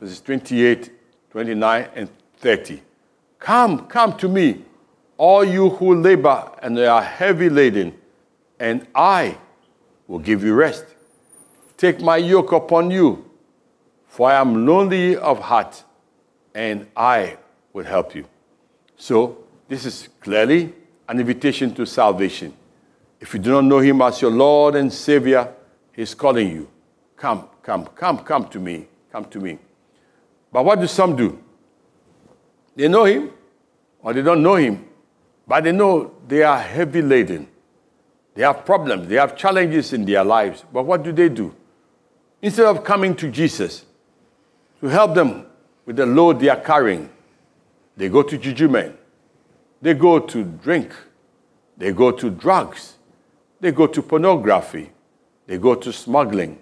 verses 0.00 0.22
28, 0.22 0.90
29, 1.30 1.88
and 1.96 2.08
30. 2.38 2.80
Come, 3.38 3.86
come 3.88 4.16
to 4.16 4.26
me, 4.26 4.64
all 5.18 5.44
you 5.44 5.68
who 5.68 5.96
labor 5.96 6.50
and 6.62 6.78
are 6.78 7.02
heavy 7.02 7.50
laden, 7.50 7.98
and 8.62 8.86
I 8.94 9.36
will 10.06 10.20
give 10.20 10.44
you 10.44 10.54
rest. 10.54 10.84
Take 11.76 12.00
my 12.00 12.16
yoke 12.16 12.52
upon 12.52 12.92
you, 12.92 13.28
for 14.06 14.30
I 14.30 14.40
am 14.40 14.64
lonely 14.64 15.16
of 15.16 15.40
heart, 15.40 15.82
and 16.54 16.86
I 16.96 17.38
will 17.72 17.84
help 17.84 18.14
you. 18.14 18.24
So, 18.96 19.38
this 19.66 19.84
is 19.84 20.08
clearly 20.20 20.72
an 21.08 21.18
invitation 21.18 21.74
to 21.74 21.84
salvation. 21.84 22.54
If 23.18 23.34
you 23.34 23.40
do 23.40 23.50
not 23.50 23.64
know 23.64 23.80
Him 23.80 24.00
as 24.00 24.22
your 24.22 24.30
Lord 24.30 24.76
and 24.76 24.92
Savior, 24.92 25.52
He's 25.92 26.14
calling 26.14 26.48
you. 26.48 26.68
Come, 27.16 27.48
come, 27.64 27.86
come, 27.86 28.18
come 28.20 28.48
to 28.48 28.60
me. 28.60 28.86
Come 29.10 29.24
to 29.24 29.40
me. 29.40 29.58
But 30.52 30.64
what 30.64 30.78
do 30.80 30.86
some 30.86 31.16
do? 31.16 31.36
They 32.76 32.86
know 32.86 33.06
Him 33.06 33.32
or 34.00 34.12
they 34.12 34.22
don't 34.22 34.42
know 34.42 34.54
Him, 34.54 34.86
but 35.48 35.64
they 35.64 35.72
know 35.72 36.14
they 36.28 36.44
are 36.44 36.60
heavy 36.60 37.02
laden. 37.02 37.48
They 38.34 38.42
have 38.42 38.64
problems, 38.64 39.08
they 39.08 39.16
have 39.16 39.36
challenges 39.36 39.92
in 39.92 40.04
their 40.04 40.24
lives. 40.24 40.64
But 40.72 40.84
what 40.84 41.02
do 41.02 41.12
they 41.12 41.28
do? 41.28 41.54
Instead 42.40 42.66
of 42.66 42.82
coming 42.82 43.14
to 43.16 43.30
Jesus 43.30 43.84
to 44.80 44.88
help 44.88 45.14
them 45.14 45.46
with 45.84 45.96
the 45.96 46.06
load 46.06 46.40
they 46.40 46.48
are 46.48 46.60
carrying, 46.60 47.08
they 47.96 48.08
go 48.08 48.22
to 48.22 48.38
juju 48.38 48.68
men. 48.68 48.96
They 49.82 49.94
go 49.94 50.18
to 50.18 50.44
drink. 50.44 50.92
They 51.76 51.92
go 51.92 52.10
to 52.12 52.30
drugs. 52.30 52.94
They 53.60 53.72
go 53.72 53.86
to 53.86 54.02
pornography. 54.02 54.90
They 55.46 55.58
go 55.58 55.74
to 55.74 55.92
smuggling. 55.92 56.58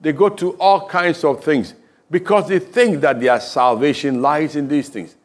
They 0.00 0.12
go 0.12 0.28
to 0.28 0.52
all 0.54 0.86
kinds 0.88 1.24
of 1.24 1.42
things 1.42 1.74
because 2.10 2.48
they 2.48 2.58
think 2.58 3.00
that 3.00 3.20
their 3.20 3.40
salvation 3.40 4.20
lies 4.20 4.56
in 4.56 4.68
these 4.68 4.88
things. 4.88 5.16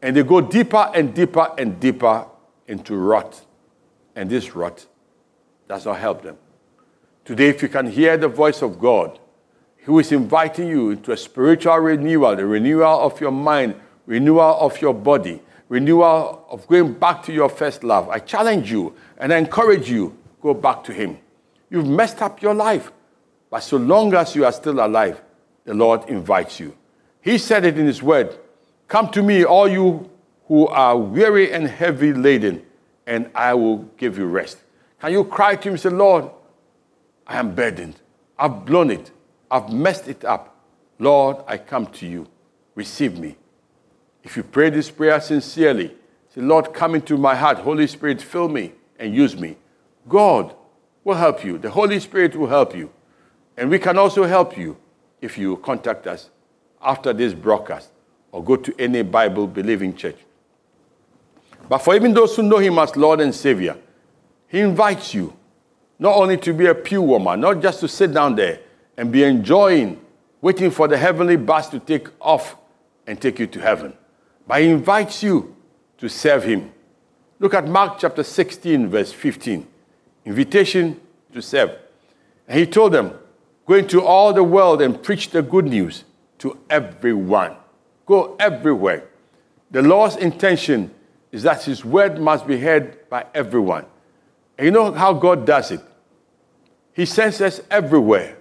And 0.00 0.14
they 0.14 0.22
go 0.22 0.40
deeper 0.40 0.90
and 0.94 1.12
deeper 1.12 1.50
and 1.58 1.80
deeper 1.80 2.26
into 2.68 2.96
rot. 2.96 3.44
And 4.14 4.30
this 4.30 4.54
rot 4.54 4.86
does 5.68 5.84
not 5.84 5.98
help 5.98 6.22
them. 6.22 6.36
Today, 7.24 7.48
if 7.48 7.62
you 7.62 7.68
can 7.68 7.90
hear 7.90 8.16
the 8.16 8.28
voice 8.28 8.62
of 8.62 8.78
God, 8.78 9.18
who 9.84 9.98
is 9.98 10.12
inviting 10.12 10.68
you 10.68 10.90
into 10.90 11.12
a 11.12 11.16
spiritual 11.16 11.76
renewal, 11.78 12.34
the 12.36 12.46
renewal 12.46 13.00
of 13.00 13.20
your 13.20 13.30
mind, 13.30 13.74
renewal 14.06 14.56
of 14.60 14.80
your 14.80 14.94
body, 14.94 15.40
renewal 15.68 16.44
of 16.48 16.66
going 16.66 16.94
back 16.94 17.22
to 17.24 17.32
your 17.32 17.48
first 17.48 17.84
love. 17.84 18.08
I 18.08 18.18
challenge 18.18 18.70
you 18.70 18.94
and 19.18 19.32
I 19.32 19.38
encourage 19.38 19.90
you, 19.90 20.16
go 20.40 20.54
back 20.54 20.84
to 20.84 20.92
Him. 20.92 21.18
You've 21.70 21.88
messed 21.88 22.22
up 22.22 22.42
your 22.42 22.54
life, 22.54 22.90
but 23.50 23.60
so 23.60 23.76
long 23.76 24.14
as 24.14 24.34
you 24.34 24.44
are 24.44 24.52
still 24.52 24.84
alive, 24.84 25.22
the 25.64 25.74
Lord 25.74 26.08
invites 26.08 26.58
you. 26.58 26.74
He 27.20 27.36
said 27.38 27.64
it 27.64 27.78
in 27.78 27.86
His 27.86 28.02
word 28.02 28.36
Come 28.88 29.10
to 29.10 29.22
me, 29.22 29.44
all 29.44 29.68
you 29.68 30.10
who 30.46 30.66
are 30.66 30.96
weary 30.96 31.52
and 31.52 31.66
heavy 31.66 32.14
laden, 32.14 32.62
and 33.06 33.30
I 33.34 33.52
will 33.52 33.78
give 33.98 34.16
you 34.16 34.24
rest. 34.24 34.56
Can 35.00 35.12
you 35.12 35.24
cry 35.24 35.56
to 35.56 35.62
Him 35.62 35.74
and 35.74 35.80
say, 35.80 35.90
Lord, 35.90 36.30
I 37.26 37.38
am 37.38 37.54
burdened. 37.54 37.96
I've 38.38 38.64
blown 38.64 38.90
it. 38.90 39.10
I've 39.50 39.72
messed 39.72 40.08
it 40.08 40.24
up. 40.24 40.56
Lord, 40.98 41.36
I 41.46 41.58
come 41.58 41.86
to 41.86 42.06
you. 42.06 42.26
Receive 42.74 43.18
me. 43.18 43.36
If 44.24 44.36
you 44.36 44.42
pray 44.42 44.70
this 44.70 44.90
prayer 44.90 45.20
sincerely, 45.20 45.94
say, 46.34 46.40
Lord, 46.40 46.72
come 46.74 46.94
into 46.94 47.16
my 47.16 47.34
heart. 47.34 47.58
Holy 47.58 47.86
Spirit, 47.86 48.20
fill 48.20 48.48
me 48.48 48.72
and 48.98 49.14
use 49.14 49.36
me. 49.36 49.56
God 50.08 50.54
will 51.04 51.14
help 51.14 51.44
you. 51.44 51.58
The 51.58 51.70
Holy 51.70 52.00
Spirit 52.00 52.34
will 52.36 52.48
help 52.48 52.74
you. 52.74 52.90
And 53.56 53.70
we 53.70 53.78
can 53.78 53.98
also 53.98 54.24
help 54.24 54.56
you 54.56 54.76
if 55.20 55.36
you 55.38 55.56
contact 55.58 56.06
us 56.06 56.30
after 56.80 57.12
this 57.12 57.34
broadcast 57.34 57.90
or 58.32 58.42
go 58.42 58.56
to 58.56 58.74
any 58.78 59.02
Bible 59.02 59.46
believing 59.46 59.94
church. 59.94 60.16
But 61.68 61.78
for 61.78 61.94
even 61.94 62.14
those 62.14 62.36
who 62.36 62.42
know 62.42 62.58
Him 62.58 62.78
as 62.78 62.96
Lord 62.96 63.20
and 63.20 63.34
Savior, 63.34 63.76
He 64.48 64.60
invites 64.60 65.14
you 65.14 65.34
not 65.98 66.16
only 66.16 66.36
to 66.38 66.52
be 66.52 66.66
a 66.66 66.74
pew 66.74 67.02
warmer, 67.02 67.36
not 67.36 67.60
just 67.62 67.80
to 67.80 67.88
sit 67.88 68.12
down 68.12 68.34
there 68.34 68.60
and 68.96 69.12
be 69.12 69.24
enjoying, 69.24 70.00
waiting 70.40 70.70
for 70.70 70.88
the 70.88 70.96
heavenly 70.96 71.36
bus 71.36 71.68
to 71.68 71.78
take 71.78 72.08
off 72.20 72.56
and 73.06 73.20
take 73.20 73.38
you 73.38 73.46
to 73.46 73.60
heaven 73.60 73.94
but 74.48 74.62
he 74.62 74.70
invites 74.70 75.22
you 75.22 75.54
to 75.98 76.08
serve 76.08 76.42
him. 76.42 76.72
Look 77.38 77.54
at 77.54 77.68
Mark 77.68 77.98
chapter 78.00 78.24
16, 78.24 78.88
verse 78.88 79.12
15. 79.12 79.66
Invitation 80.24 80.98
to 81.32 81.42
serve. 81.42 81.76
And 82.48 82.58
he 82.58 82.66
told 82.66 82.92
them, 82.92 83.12
Go 83.66 83.74
into 83.74 84.02
all 84.02 84.32
the 84.32 84.42
world 84.42 84.80
and 84.80 85.00
preach 85.00 85.28
the 85.28 85.42
good 85.42 85.66
news 85.66 86.04
to 86.38 86.56
everyone. 86.70 87.54
Go 88.06 88.34
everywhere. 88.40 89.06
The 89.70 89.82
Lord's 89.82 90.16
intention 90.16 90.90
is 91.30 91.42
that 91.42 91.64
his 91.64 91.84
word 91.84 92.18
must 92.18 92.46
be 92.46 92.58
heard 92.58 93.06
by 93.10 93.26
everyone. 93.34 93.84
And 94.58 94.64
you 94.64 94.70
know 94.72 94.92
how 94.92 95.12
God 95.12 95.46
does 95.46 95.70
it? 95.70 95.80
He 96.92 97.06
sends 97.06 97.40
us 97.40 97.60
everywhere. 97.70 98.38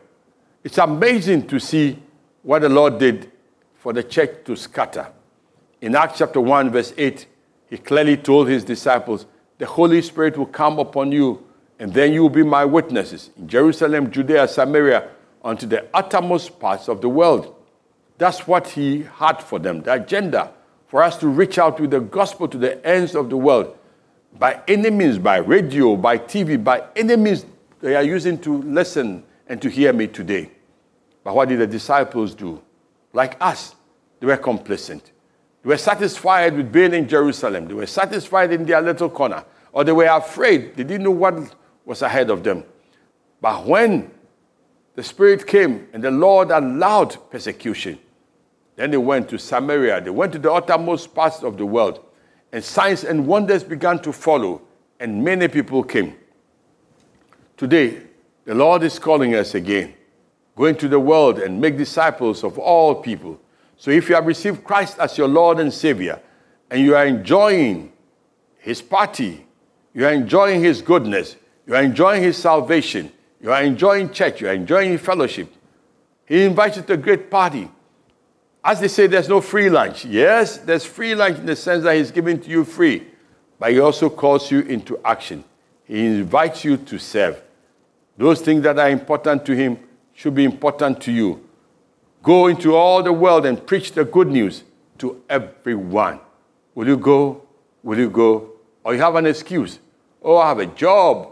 It's 0.64 0.80
amazing 0.80 1.48
to 1.48 1.60
see 1.60 2.00
what 2.42 2.64
the 2.64 2.70
Lord 2.70 2.98
did 2.98 3.32
for 3.76 3.94
the 3.94 4.02
church 4.02 4.44
to 4.46 4.56
scatter. 4.56 5.08
In 5.80 5.96
Acts 5.96 6.18
chapter 6.18 6.42
1, 6.42 6.72
verse 6.72 6.92
8, 6.98 7.28
he 7.70 7.78
clearly 7.78 8.18
told 8.18 8.50
his 8.50 8.64
disciples, 8.64 9.28
The 9.60 9.68
Holy 9.68 10.02
Spirit 10.02 10.38
will 10.38 10.48
come 10.48 10.80
upon 10.80 11.12
you, 11.12 11.46
and 11.78 11.94
then 11.94 12.12
you 12.12 12.24
will 12.24 12.30
be 12.30 12.44
my 12.44 12.66
witnesses 12.66 13.30
in 13.38 13.48
Jerusalem, 13.48 14.10
Judea, 14.10 14.48
Samaria, 14.48 15.10
unto 15.44 15.68
the 15.68 15.86
uttermost 15.94 16.60
parts 16.60 16.90
of 16.90 17.02
the 17.02 17.10
world. 17.10 17.54
That's 18.18 18.48
what 18.48 18.70
he 18.70 19.04
had 19.04 19.44
for 19.44 19.60
them, 19.60 19.84
the 19.84 19.94
agenda 19.94 20.52
for 20.88 21.04
us 21.04 21.18
to 21.18 21.28
reach 21.28 21.60
out 21.60 21.80
with 21.80 21.92
the 21.92 22.00
gospel 22.00 22.48
to 22.48 22.58
the 22.58 22.84
ends 22.86 23.14
of 23.14 23.30
the 23.30 23.38
world 23.38 23.77
by 24.40 24.62
any 24.68 24.90
means, 24.90 25.18
by 25.18 25.38
radio, 25.38 25.96
by 25.96 26.18
TV, 26.18 26.62
by 26.64 26.84
any 26.96 27.16
means 27.16 27.46
they 27.82 27.96
are 27.96 28.04
using 28.04 28.38
to 28.40 28.62
listen 28.64 29.24
and 29.48 29.62
to 29.62 29.70
hear 29.70 29.94
me 29.94 30.08
today. 30.08 30.52
But 31.24 31.36
what 31.36 31.50
did 31.50 31.60
the 31.60 31.68
disciples 31.68 32.34
do? 32.34 32.62
Like 33.14 33.38
us, 33.42 33.76
they 34.20 34.28
were 34.28 34.38
complacent. 34.38 35.12
They 35.64 35.70
were 35.70 35.78
satisfied 35.78 36.56
with 36.56 36.72
being 36.72 36.94
in 36.94 37.08
Jerusalem. 37.08 37.68
They 37.68 37.74
were 37.74 37.88
satisfied 37.88 38.54
in 38.54 38.66
their 38.66 38.82
little 38.82 39.10
corner. 39.10 39.44
Or 39.72 39.84
they 39.84 39.92
were 39.92 40.06
afraid. 40.06 40.76
They 40.76 40.84
didn't 40.84 41.04
know 41.04 41.12
what 41.12 41.56
was 41.86 42.02
ahead 42.02 42.30
of 42.30 42.44
them. 42.44 42.64
But 43.42 43.66
when 43.66 44.12
the 44.96 45.04
Spirit 45.04 45.46
came 45.46 45.88
and 45.94 46.04
the 46.04 46.12
Lord 46.12 46.52
allowed 46.52 47.30
persecution, 47.30 48.00
then 48.76 48.92
they 48.92 48.98
went 48.98 49.30
to 49.30 49.38
Samaria. 49.38 50.02
They 50.02 50.10
went 50.10 50.34
to 50.34 50.40
the 50.40 50.52
uttermost 50.52 51.14
parts 51.14 51.44
of 51.44 51.58
the 51.58 51.66
world. 51.66 52.04
And 52.52 52.64
signs 52.64 53.04
and 53.04 53.28
wonders 53.28 53.64
began 53.64 54.00
to 54.00 54.14
follow. 54.14 54.62
And 55.00 55.24
many 55.24 55.48
people 55.48 55.84
came. 55.84 56.16
Today, 57.56 58.02
the 58.46 58.56
Lord 58.56 58.84
is 58.84 58.98
calling 59.00 59.36
us 59.36 59.56
again. 59.56 59.94
Go 60.56 60.66
into 60.66 60.88
the 60.88 61.00
world 61.00 61.40
and 61.40 61.62
make 61.62 61.78
disciples 61.78 62.44
of 62.44 62.58
all 62.58 62.96
people 62.96 63.40
so 63.78 63.92
if 63.92 64.10
you 64.10 64.16
have 64.16 64.26
received 64.26 64.64
Christ 64.64 64.98
as 65.00 65.18
your 65.18 65.28
Lord 65.28 65.60
and 65.60 65.72
Savior 65.72 66.20
and 66.70 66.82
you 66.82 66.96
are 66.96 67.06
enjoying 67.06 67.94
His 68.58 68.82
party, 68.82 69.46
You 69.94 70.06
are 70.06 70.14
enjoying 70.14 70.62
His 70.62 70.82
goodness. 70.82 71.38
You 71.66 71.76
are 71.76 71.82
enjoying 71.82 72.22
His 72.22 72.38
salvation. 72.38 73.12
You 73.42 73.52
are 73.52 73.64
enjoying 73.64 74.12
church. 74.12 74.42
You 74.42 74.50
are 74.50 74.54
enjoying 74.54 74.98
fellowship. 74.98 75.52
He 76.26 76.44
invites 76.44 76.78
you 76.78 76.84
to 76.84 76.94
a 76.94 76.98
great 76.98 77.32
party. 77.32 77.70
As 78.68 78.82
they 78.82 78.90
say, 78.90 79.08
there's 79.08 79.30
no 79.30 79.40
free 79.40 79.70
lunch. 79.70 80.04
Yes, 80.04 80.58
there's 80.58 80.84
free 80.84 81.16
lunch 81.16 81.38
in 81.38 81.46
the 81.46 81.56
sense 81.56 81.86
that 81.86 81.96
He's 81.96 82.12
giving 82.12 82.38
to 82.42 82.50
you 82.50 82.66
free, 82.66 83.08
but 83.58 83.72
He 83.72 83.80
also 83.80 84.10
calls 84.10 84.52
you 84.52 84.60
into 84.60 85.00
action. 85.06 85.46
He 85.86 86.06
invites 86.06 86.66
you 86.66 86.76
to 86.76 87.00
serve. 87.00 87.42
Those 88.18 88.42
things 88.42 88.64
that 88.64 88.78
are 88.78 88.90
important 88.90 89.46
to 89.46 89.56
Him 89.56 89.80
should 90.14 90.36
be 90.36 90.44
important 90.44 91.00
to 91.04 91.14
you. 91.14 91.48
Go 92.22 92.48
into 92.48 92.76
all 92.76 93.02
the 93.02 93.14
world 93.14 93.46
and 93.46 93.66
preach 93.66 93.94
the 93.94 94.04
good 94.04 94.28
news 94.28 94.66
to 94.98 95.24
everyone. 95.30 96.20
Will 96.76 96.88
you 96.88 96.98
go? 96.98 97.44
Will 97.84 97.98
you 97.98 98.10
go? 98.10 98.52
Or 98.84 98.94
you 98.94 99.00
have 99.00 99.16
an 99.16 99.28
excuse. 99.28 99.80
Oh, 100.22 100.36
I 100.36 100.50
have 100.50 100.60
a 100.60 100.66
job. 100.66 101.32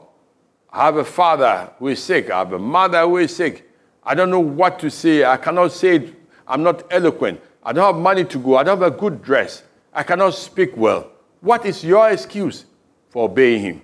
I 0.71 0.85
have 0.85 0.95
a 0.95 1.03
father 1.03 1.69
who 1.79 1.89
is 1.89 2.01
sick. 2.01 2.29
I 2.29 2.37
have 2.37 2.53
a 2.53 2.59
mother 2.59 3.01
who 3.01 3.17
is 3.17 3.35
sick. 3.35 3.69
I 4.01 4.15
don't 4.15 4.29
know 4.29 4.39
what 4.39 4.79
to 4.79 4.89
say. 4.89 5.25
I 5.25 5.35
cannot 5.35 5.73
say 5.73 5.95
it. 5.95 6.13
I'm 6.47 6.63
not 6.63 6.83
eloquent. 6.91 7.41
I 7.63 7.73
don't 7.73 7.93
have 7.93 8.01
money 8.01 8.25
to 8.25 8.37
go. 8.37 8.57
I 8.57 8.63
don't 8.63 8.79
have 8.79 8.93
a 8.93 8.95
good 8.95 9.21
dress. 9.21 9.63
I 9.93 10.03
cannot 10.03 10.35
speak 10.35 10.75
well. 10.77 11.11
What 11.41 11.65
is 11.65 11.83
your 11.83 12.09
excuse 12.09 12.65
for 13.09 13.25
obeying 13.25 13.61
him? 13.61 13.81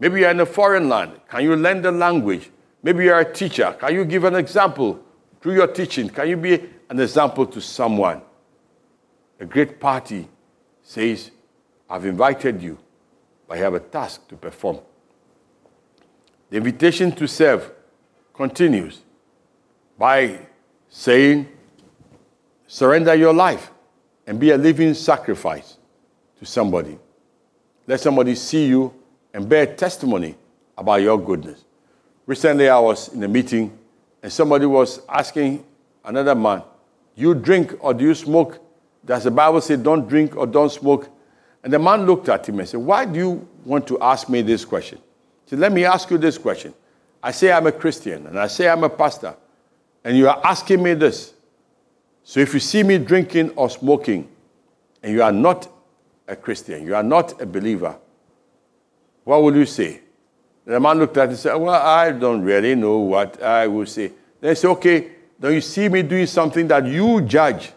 Maybe 0.00 0.20
you're 0.20 0.30
in 0.30 0.40
a 0.40 0.46
foreign 0.46 0.88
land. 0.88 1.12
Can 1.28 1.42
you 1.42 1.56
learn 1.56 1.82
the 1.82 1.90
language? 1.90 2.50
Maybe 2.82 3.04
you're 3.04 3.18
a 3.18 3.32
teacher. 3.32 3.76
Can 3.78 3.94
you 3.94 4.04
give 4.04 4.24
an 4.24 4.36
example 4.36 5.04
through 5.40 5.54
your 5.54 5.66
teaching? 5.66 6.08
Can 6.08 6.28
you 6.28 6.36
be 6.36 6.54
an 6.88 7.00
example 7.00 7.46
to 7.46 7.60
someone? 7.60 8.22
A 9.40 9.44
great 9.44 9.80
party 9.80 10.28
says, 10.82 11.30
I've 11.90 12.04
invited 12.04 12.62
you, 12.62 12.78
but 13.46 13.58
I 13.58 13.60
have 13.60 13.74
a 13.74 13.80
task 13.80 14.28
to 14.28 14.36
perform. 14.36 14.78
The 16.50 16.56
invitation 16.56 17.12
to 17.12 17.26
serve 17.26 17.70
continues 18.32 19.00
by 19.98 20.38
saying, 20.88 21.48
surrender 22.68 23.14
your 23.14 23.32
life 23.32 23.72
and 24.26 24.38
be 24.38 24.50
a 24.50 24.56
living 24.56 24.94
sacrifice 24.94 25.78
to 26.38 26.46
somebody. 26.46 26.98
Let 27.88 27.98
somebody 27.98 28.36
see 28.36 28.66
you 28.66 28.94
and 29.34 29.48
bear 29.48 29.66
testimony 29.74 30.36
about 30.76 31.00
your 31.02 31.18
goodness. 31.18 31.64
Recently, 32.26 32.68
I 32.68 32.78
was 32.78 33.08
in 33.08 33.24
a 33.24 33.28
meeting 33.28 33.76
and 34.22 34.30
somebody 34.30 34.66
was 34.66 35.00
asking 35.08 35.64
another 36.04 36.34
man, 36.34 36.62
Do 37.16 37.22
You 37.22 37.34
drink 37.34 37.74
or 37.80 37.94
do 37.94 38.04
you 38.04 38.14
smoke? 38.14 38.60
Does 39.04 39.24
the 39.24 39.30
Bible 39.30 39.62
say 39.62 39.76
don't 39.76 40.06
drink 40.06 40.36
or 40.36 40.46
don't 40.46 40.70
smoke? 40.70 41.08
And 41.64 41.72
the 41.72 41.78
man 41.78 42.04
looked 42.04 42.28
at 42.28 42.46
him 42.46 42.60
and 42.60 42.68
said, 42.68 42.80
Why 42.80 43.06
do 43.06 43.18
you 43.18 43.48
want 43.64 43.86
to 43.88 43.98
ask 44.00 44.28
me 44.28 44.42
this 44.42 44.64
question? 44.66 44.98
He 45.44 45.50
said, 45.50 45.58
Let 45.58 45.72
me 45.72 45.86
ask 45.86 46.10
you 46.10 46.18
this 46.18 46.36
question. 46.36 46.74
I 47.22 47.30
say 47.30 47.50
I'm 47.50 47.66
a 47.66 47.72
Christian 47.72 48.26
and 48.26 48.38
I 48.38 48.46
say 48.46 48.68
I'm 48.68 48.84
a 48.84 48.90
pastor, 48.90 49.34
and 50.04 50.16
you 50.16 50.28
are 50.28 50.40
asking 50.44 50.82
me 50.82 50.94
this. 50.94 51.32
So 52.28 52.40
if 52.40 52.52
you 52.52 52.60
see 52.60 52.82
me 52.82 52.98
drinking 52.98 53.52
or 53.56 53.70
smoking, 53.70 54.28
and 55.02 55.14
you 55.14 55.22
are 55.22 55.32
not 55.32 55.66
a 56.26 56.36
Christian, 56.36 56.84
you 56.84 56.94
are 56.94 57.02
not 57.02 57.40
a 57.40 57.46
believer, 57.46 57.96
what 59.24 59.42
will 59.42 59.56
you 59.56 59.64
say? 59.64 60.02
The 60.66 60.78
man 60.78 60.98
looked 60.98 61.16
at 61.16 61.22
it 61.22 61.30
and 61.30 61.38
said, 61.38 61.54
Well, 61.54 61.70
I 61.70 62.12
don't 62.12 62.42
really 62.42 62.74
know 62.74 62.98
what 62.98 63.42
I 63.42 63.66
will 63.66 63.86
say. 63.86 64.12
Then 64.42 64.50
he 64.50 64.56
said, 64.56 64.68
Okay, 64.72 65.10
then 65.38 65.54
you 65.54 65.62
see 65.62 65.88
me 65.88 66.02
doing 66.02 66.26
something 66.26 66.68
that 66.68 66.84
you 66.84 67.22
judge 67.22 67.72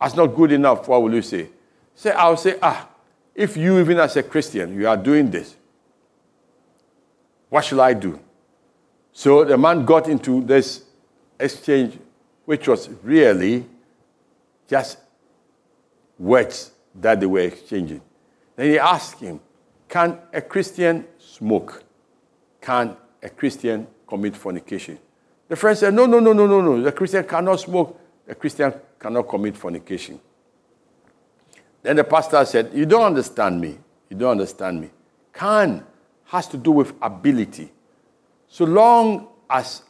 as 0.00 0.14
not 0.14 0.28
good 0.28 0.52
enough. 0.52 0.86
What 0.86 1.02
will 1.02 1.12
you 1.12 1.22
say? 1.22 1.48
Say, 1.96 2.12
I'll 2.12 2.36
say, 2.36 2.58
Ah, 2.62 2.88
if 3.34 3.56
you, 3.56 3.80
even 3.80 3.98
as 3.98 4.16
a 4.16 4.22
Christian, 4.22 4.72
you 4.72 4.86
are 4.86 4.96
doing 4.96 5.32
this, 5.32 5.56
what 7.48 7.64
shall 7.64 7.80
I 7.80 7.94
do? 7.94 8.20
So 9.12 9.42
the 9.42 9.58
man 9.58 9.84
got 9.84 10.08
into 10.08 10.42
this 10.44 10.84
exchange, 11.40 11.98
which 12.44 12.68
was 12.68 12.88
really 13.02 13.66
just 14.70 14.98
words 16.16 16.70
that 16.94 17.18
they 17.18 17.26
were 17.26 17.40
exchanging. 17.40 18.00
Then 18.54 18.70
he 18.70 18.78
asked 18.78 19.18
him, 19.18 19.40
Can 19.88 20.16
a 20.32 20.40
Christian 20.40 21.04
smoke? 21.18 21.82
Can 22.60 22.96
a 23.20 23.28
Christian 23.28 23.88
commit 24.06 24.36
fornication? 24.36 24.98
The 25.48 25.56
friend 25.56 25.76
said, 25.76 25.92
No, 25.92 26.06
no, 26.06 26.20
no, 26.20 26.32
no, 26.32 26.46
no, 26.46 26.60
no. 26.60 26.80
The 26.80 26.92
Christian 26.92 27.24
cannot 27.24 27.58
smoke. 27.58 28.00
The 28.26 28.36
Christian 28.36 28.72
cannot 28.98 29.28
commit 29.28 29.56
fornication. 29.56 30.20
Then 31.82 31.96
the 31.96 32.04
pastor 32.04 32.44
said, 32.44 32.70
You 32.72 32.86
don't 32.86 33.06
understand 33.06 33.60
me. 33.60 33.76
You 34.08 34.16
don't 34.16 34.32
understand 34.32 34.80
me. 34.80 34.90
Can 35.32 35.84
has 36.26 36.46
to 36.46 36.56
do 36.56 36.70
with 36.70 36.92
ability. 37.02 37.72
So 38.46 38.64
long 38.64 39.28
as 39.48 39.82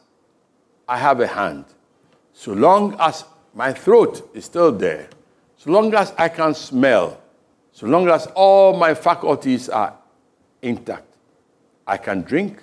I 0.87 0.97
have 0.97 1.19
a 1.19 1.27
hand, 1.27 1.65
so 2.33 2.53
long 2.53 2.95
as 2.99 3.25
my 3.53 3.73
throat 3.73 4.29
is 4.33 4.45
still 4.45 4.71
there, 4.71 5.09
so 5.57 5.71
long 5.71 5.93
as 5.93 6.13
I 6.17 6.29
can 6.29 6.53
smell, 6.53 7.21
so 7.71 7.87
long 7.87 8.09
as 8.09 8.27
all 8.35 8.77
my 8.77 8.93
faculties 8.93 9.69
are 9.69 9.95
intact, 10.61 11.15
I 11.85 11.97
can 11.97 12.21
drink, 12.21 12.61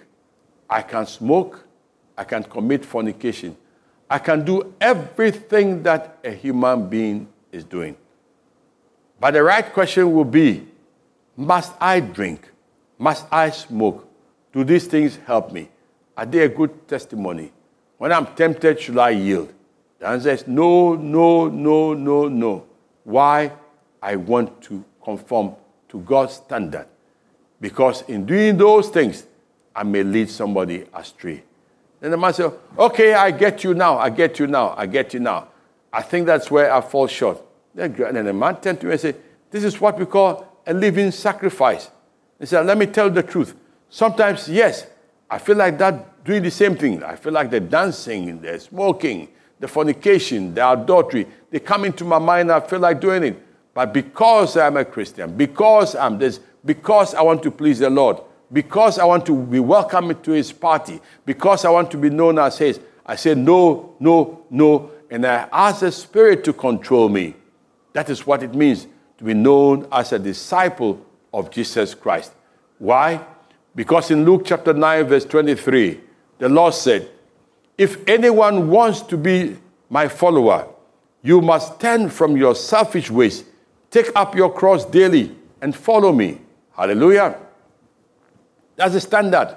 I 0.68 0.83
can 0.83 1.07
smoke, 1.07 1.64
I 2.16 2.24
can 2.24 2.42
commit 2.42 2.85
fornication. 2.85 3.57
I 4.11 4.18
can 4.18 4.44
do 4.44 4.74
everything 4.81 5.83
that 5.83 6.18
a 6.24 6.31
human 6.31 6.88
being 6.88 7.29
is 7.53 7.62
doing. 7.62 7.96
But 9.20 9.33
the 9.33 9.42
right 9.42 9.72
question 9.72 10.12
will 10.12 10.24
be 10.24 10.66
must 11.37 11.72
I 11.81 12.01
drink? 12.01 12.51
Must 12.98 13.27
I 13.31 13.51
smoke? 13.51 14.09
Do 14.53 14.64
these 14.64 14.87
things 14.87 15.16
help 15.24 15.53
me? 15.53 15.68
Are 16.16 16.27
they 16.27 16.40
a 16.40 16.48
good 16.48 16.88
testimony? 16.88 17.53
When 17.98 18.12
I'm 18.12 18.27
tempted, 18.35 18.81
should 18.81 18.98
I 18.98 19.11
yield? 19.11 19.53
The 19.99 20.07
answer 20.07 20.31
is 20.31 20.47
no, 20.47 20.95
no, 20.95 21.49
no, 21.49 21.95
no, 21.95 22.29
no. 22.29 22.67
Why? 23.05 23.53
I 24.01 24.17
want 24.17 24.63
to 24.63 24.85
conform 25.03 25.55
to 25.89 26.01
God's 26.01 26.35
standard. 26.35 26.87
Because 27.61 28.03
in 28.03 28.25
doing 28.25 28.57
those 28.57 28.89
things, 28.89 29.27
I 29.75 29.83
may 29.83 30.03
lead 30.03 30.31
somebody 30.31 30.85
astray. 30.95 31.43
Then 32.01 32.13
the 32.13 32.17
man 32.17 32.33
said, 32.33 32.53
Okay, 32.79 33.15
I 33.15 33.31
get 33.33 33.65
you 33.65 33.75
now. 33.75 33.99
I 33.99 34.11
get 34.11 34.39
you 34.39 34.47
now. 34.47 34.75
I 34.77 34.87
get 34.87 35.15
you 35.15 35.21
now. 35.21 35.49
I 35.93 36.03
think 36.03 36.27
that's 36.27 36.51
where 36.51 36.73
I 36.73 36.81
fall 36.81 37.07
short. 37.07 37.43
Then 37.75 37.95
the 37.95 38.33
man 38.33 38.61
turned 38.61 38.81
to 38.81 38.87
me 38.87 38.93
and 38.93 39.01
said, 39.01 39.17
This 39.51 39.65
is 39.65 39.81
what 39.81 39.99
we 39.99 40.07
call 40.07 40.47
a 40.67 40.75
living 40.75 41.11
sacrifice. 41.11 41.91
He 42.39 42.47
said, 42.47 42.67
Let 42.67 42.79
me 42.79 42.87
tell 42.87 43.09
you 43.09 43.15
the 43.15 43.23
truth. 43.23 43.57
Sometimes, 43.91 44.49
yes, 44.49 44.87
I 45.29 45.39
feel 45.39 45.57
like 45.57 45.79
that 45.79 46.25
doing 46.25 46.43
the 46.43 46.51
same 46.51 46.77
thing. 46.77 47.03
I 47.03 47.17
feel 47.17 47.33
like 47.33 47.51
the 47.51 47.61
dancing, 47.61 48.41
the 48.41 48.61
smoking, 48.61 49.29
the 49.61 49.68
fornication, 49.68 50.55
the 50.55 50.71
adultery. 50.71 51.27
They 51.51 51.61
come 51.61 51.85
into 51.85 52.05
my 52.05 52.18
mind. 52.18 52.51
I 52.53 52.61
feel 52.61 52.81
like 52.81 53.01
doing 53.01 53.25
it. 53.25 53.42
But 53.75 53.92
because 53.92 54.57
I'm 54.57 54.77
a 54.77 54.85
Christian, 54.85 55.37
because 55.37 55.94
I'm 55.94 56.18
this, 56.18 56.40
because 56.64 57.14
I 57.14 57.23
want 57.23 57.42
to 57.44 57.51
please 57.51 57.79
the 57.79 57.90
Lord, 57.90 58.18
because 58.53 58.99
I 58.99 59.05
want 59.05 59.25
to 59.27 59.37
be 59.37 59.61
welcomed 59.61 60.23
to 60.25 60.33
his 60.33 60.53
party, 60.53 61.01
because 61.25 61.64
I 61.64 61.71
want 61.71 61.90
to 61.92 61.97
be 61.97 62.11
known 62.11 62.38
as 62.38 62.59
his, 62.59 62.81
I 63.07 63.16
say 63.16 63.35
no, 63.35 63.94
no, 64.01 64.44
no, 64.51 64.90
and 65.11 65.25
I 65.25 65.49
ask 65.53 65.81
the 65.81 65.92
Spirit 65.92 66.44
to 66.44 66.53
control 66.53 67.09
me. 67.09 67.37
That 67.92 68.11
is 68.11 68.27
what 68.27 68.42
it 68.42 68.55
means 68.55 68.87
to 69.18 69.25
be 69.25 69.35
known 69.35 69.87
as 69.92 70.12
a 70.12 70.18
disciple 70.18 71.05
of 71.33 71.51
Jesus 71.51 71.94
Christ. 71.94 72.33
Why? 72.79 73.25
Because 73.75 74.11
in 74.11 74.25
Luke 74.25 74.42
chapter 74.44 74.73
9, 74.73 75.05
verse 75.05 75.25
23, 75.25 76.01
the 76.38 76.49
Lord 76.49 76.75
said, 76.75 77.09
If 77.79 78.07
anyone 78.09 78.69
wants 78.69 79.01
to 79.03 79.17
be 79.17 79.57
my 79.88 80.09
follower, 80.09 80.69
you 81.23 81.41
must 81.41 81.81
turn 81.81 82.11
from 82.11 82.37
your 82.37 82.57
selfish 82.57 83.11
ways, 83.11 83.45
take 83.91 84.11
up 84.17 84.35
your 84.35 84.53
cross 84.53 84.85
daily, 84.85 85.35
and 85.62 85.75
follow 85.75 86.12
me. 86.12 86.41
Hallelujah. 86.77 87.38
That's 88.77 88.95
the 88.95 89.01
standard 89.01 89.57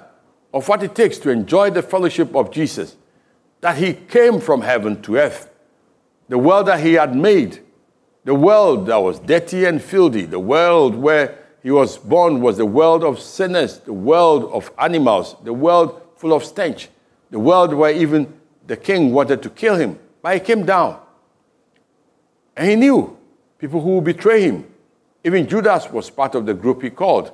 of 0.54 0.68
what 0.68 0.82
it 0.82 0.94
takes 0.94 1.18
to 1.18 1.30
enjoy 1.30 1.70
the 1.70 1.82
fellowship 1.82 2.34
of 2.34 2.50
Jesus. 2.52 2.96
That 3.60 3.76
he 3.76 3.94
came 3.94 4.40
from 4.40 4.62
heaven 4.62 5.02
to 5.02 5.16
earth. 5.16 5.48
The 6.28 6.38
world 6.38 6.66
that 6.66 6.80
he 6.80 6.94
had 6.94 7.14
made, 7.14 7.60
the 8.24 8.34
world 8.34 8.86
that 8.86 8.96
was 8.96 9.18
dirty 9.18 9.64
and 9.64 9.82
filthy, 9.82 10.26
the 10.26 10.40
world 10.40 10.94
where 10.94 11.38
he 11.62 11.70
was 11.70 11.98
born 11.98 12.40
was 12.40 12.56
the 12.56 12.66
world 12.66 13.04
of 13.04 13.20
sinners, 13.20 13.78
the 13.78 13.92
world 13.92 14.50
of 14.52 14.72
animals, 14.78 15.36
the 15.44 15.52
world 15.52 16.00
full 16.16 16.32
of 16.32 16.44
stench, 16.44 16.88
the 17.32 17.40
world 17.40 17.74
where 17.74 17.90
even 17.90 18.32
the 18.68 18.76
king 18.76 19.12
wanted 19.12 19.42
to 19.42 19.50
kill 19.50 19.74
him. 19.74 19.98
But 20.22 20.34
he 20.34 20.40
came 20.40 20.64
down. 20.64 21.00
And 22.56 22.70
he 22.70 22.76
knew 22.76 23.18
people 23.58 23.80
who 23.80 23.96
would 23.96 24.04
betray 24.04 24.42
him. 24.42 24.64
Even 25.24 25.48
Judas 25.48 25.90
was 25.90 26.08
part 26.08 26.36
of 26.36 26.46
the 26.46 26.54
group 26.54 26.82
he 26.82 26.90
called. 26.90 27.32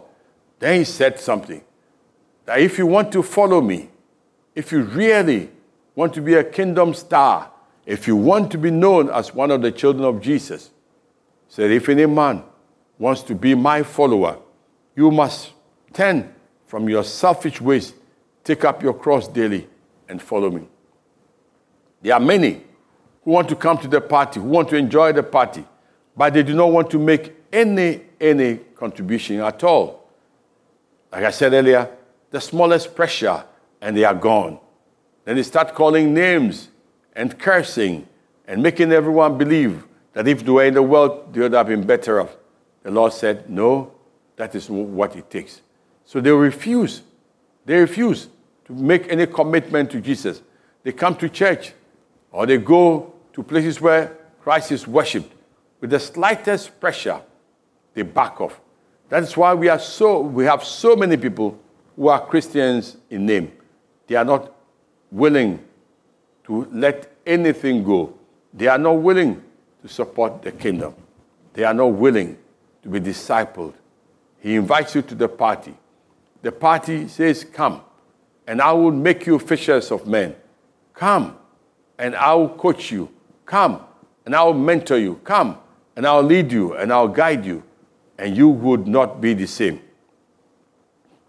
Then 0.59 0.79
he 0.79 0.85
said 0.85 1.21
something 1.21 1.63
that 2.47 2.61
if 2.61 2.79
you 2.79 2.87
want 2.87 3.13
to 3.13 3.23
follow 3.23 3.61
me, 3.61 3.91
if 4.55 4.73
you 4.73 4.81
really 4.81 5.51
want 5.95 6.15
to 6.15 6.23
be 6.23 6.33
a 6.33 6.45
kingdom 6.45 6.95
star, 6.95 7.51
if 7.85 8.07
you 8.07 8.17
want 8.17 8.51
to 8.53 8.59
be 8.59 8.71
known 8.71 9.11
as 9.11 9.35
one 9.35 9.51
of 9.51 9.61
the 9.61 9.71
children 9.71 10.07
of 10.07 10.23
Jesus, 10.23 10.71
said, 11.49 11.71
if 11.71 11.91
any 11.91 12.07
man 12.07 12.43
wants 12.99 13.21
to 13.23 13.35
be 13.35 13.55
my 13.55 13.83
follower, 13.83 14.39
you 14.97 15.11
must 15.11 15.53
Turn 15.93 16.33
from 16.67 16.89
your 16.89 17.05
selfish 17.05 17.61
ways, 17.61 17.95
take 18.45 18.65
up 18.65 18.83
your 18.83 18.95
cross 18.95 19.29
daily, 19.29 19.67
and 20.09 20.21
follow 20.21 20.51
me. 20.51 20.67
There 22.03 22.15
are 22.15 22.21
many 22.21 22.63
who 23.25 23.31
want 23.31 23.49
to 23.49 23.57
come 23.57 23.79
to 23.79 23.89
the 23.89 24.01
party, 24.01 24.41
who 24.41 24.47
want 24.47 24.69
to 24.71 24.77
enjoy 24.77 25.13
the 25.13 25.23
party, 25.23 25.65
but 26.17 26.33
they 26.35 26.43
do 26.43 26.55
not 26.55 26.71
want 26.73 26.91
to 26.91 26.99
make 26.99 27.35
any 27.53 28.03
any 28.21 28.57
contribution 28.75 29.41
at 29.41 29.63
all. 29.65 30.09
Like 31.13 31.25
I 31.25 31.31
said 31.31 31.53
earlier, 31.53 31.89
the 32.31 32.41
smallest 32.41 32.95
pressure 32.95 33.45
and 33.81 33.97
they 33.97 34.05
are 34.05 34.15
gone. 34.15 34.59
Then 35.25 35.37
they 35.37 35.43
start 35.43 35.75
calling 35.75 36.13
names 36.15 36.69
and 37.15 37.39
cursing 37.39 38.07
and 38.47 38.63
making 38.63 38.93
everyone 38.93 39.39
believe 39.39 39.85
that 40.13 40.27
if 40.27 40.45
they 40.45 40.51
were 40.51 40.65
in 40.65 40.75
the 40.75 40.83
world, 40.83 41.33
they 41.33 41.41
would 41.41 41.53
have 41.53 41.67
been 41.67 41.87
better 41.87 42.21
off. 42.21 42.37
The 42.83 42.91
Lord 42.91 43.13
said, 43.13 43.49
No, 43.49 43.93
that 44.37 44.55
is 44.55 44.71
what 44.71 45.17
it 45.17 45.31
takes. 45.31 45.61
So 46.05 46.21
they 46.21 46.31
refuse. 46.31 47.03
They 47.65 47.79
refuse 47.79 48.29
to 48.69 48.75
make 48.75 49.11
any 49.11 49.27
commitment 49.27 49.91
to 49.91 50.01
Jesus. 50.01 50.43
They 50.85 50.93
come 50.93 51.17
to 51.17 51.29
church 51.29 51.73
or 52.31 52.47
they 52.47 52.59
go 52.59 53.13
to 53.33 53.43
places 53.43 53.81
where 53.81 54.17
Christ 54.43 54.71
is 54.71 54.87
worshipped. 54.87 55.33
With 55.81 55.91
the 55.91 55.99
slightest 55.99 56.79
pressure, 56.79 57.21
they 57.95 58.03
back 58.03 58.41
off. 58.41 58.61
That 59.09 59.23
is 59.23 59.37
why 59.37 59.55
we, 59.55 59.69
are 59.69 59.79
so, 59.79 60.21
we 60.21 60.45
have 60.45 60.63
so 60.63 60.95
many 60.95 61.17
people 61.17 61.59
who 61.97 62.09
are 62.09 62.25
Christians 62.25 62.99
in 63.09 63.27
name. 63.27 63.51
They 64.07 64.17
are 64.17 64.25
not 64.25 64.53
willing 65.11 65.65
to 66.45 66.69
let 66.71 67.11
anything 67.27 67.83
go. 67.83 68.15
They 68.53 68.67
are 68.67 68.79
not 68.79 68.99
willing 68.99 69.43
to 69.83 69.89
support 69.89 70.43
the 70.43 70.53
kingdom. 70.53 70.95
They 71.55 71.65
are 71.65 71.75
not 71.75 71.87
willing 71.87 72.37
to 72.83 72.89
be 72.89 73.01
discipled. 73.01 73.73
He 74.41 74.57
invites 74.57 74.95
you 74.95 75.03
to 75.03 75.15
the 75.15 75.29
party. 75.29 75.75
The 76.43 76.53
party 76.53 77.09
says, 77.09 77.45
Come, 77.45 77.81
and 78.49 78.63
I 78.63 78.73
will 78.73 78.91
make 78.91 79.27
you 79.27 79.39
fishers 79.39 79.93
of 79.93 80.07
men. 80.07 80.35
Come, 80.95 81.37
and 81.99 82.17
I 82.17 82.35
will 82.35 82.49
coach 82.49 82.91
you. 82.91 83.11
Come, 83.45 83.85
and 84.25 84.35
I 84.35 84.43
will 84.43 84.55
mentor 84.55 84.97
you. 84.97 85.17
Come, 85.23 85.59
and 85.95 86.07
I'll 86.07 86.23
lead 86.23 86.51
you, 86.51 86.73
and 86.73 86.91
I'll 86.91 87.09
guide 87.09 87.45
you, 87.45 87.63
and 88.17 88.35
you 88.35 88.49
would 88.49 88.89
not 88.89 89.21
be 89.21 89.35
the 89.35 89.47
same. 89.47 89.83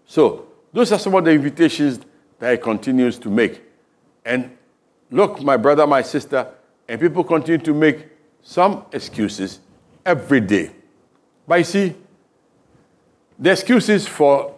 So, 0.06 0.46
those 0.72 0.92
are 0.92 0.98
some 0.98 1.14
of 1.14 1.24
the 1.26 1.32
invitations 1.32 2.00
that 2.38 2.52
he 2.52 2.56
continues 2.56 3.18
to 3.18 3.28
make. 3.28 3.60
And 4.24 4.56
look, 5.10 5.42
my 5.42 5.58
brother, 5.58 5.86
my 5.86 6.00
sister, 6.00 6.46
and 6.88 6.98
people 6.98 7.22
continue 7.22 7.58
to 7.58 7.74
make 7.74 8.06
some 8.40 8.86
excuses 8.92 9.60
every 10.06 10.40
day. 10.40 10.70
But 11.46 11.58
you 11.58 11.64
see, 11.64 11.94
the 13.38 13.52
excuses 13.52 14.08
for 14.08 14.54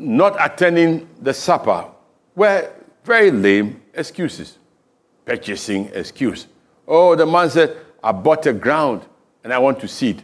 not 0.00 0.36
attending 0.40 1.08
the 1.20 1.34
supper 1.34 1.86
were 2.34 2.72
very 3.04 3.30
lame 3.30 3.80
excuses. 3.94 4.58
Purchasing 5.24 5.90
excuse. 5.92 6.46
Oh, 6.88 7.14
the 7.14 7.26
man 7.26 7.50
said, 7.50 7.76
I 8.02 8.12
bought 8.12 8.46
a 8.46 8.52
ground 8.52 9.02
and 9.44 9.52
I 9.52 9.58
want 9.58 9.78
to 9.80 9.88
see 9.88 10.10
it. 10.10 10.22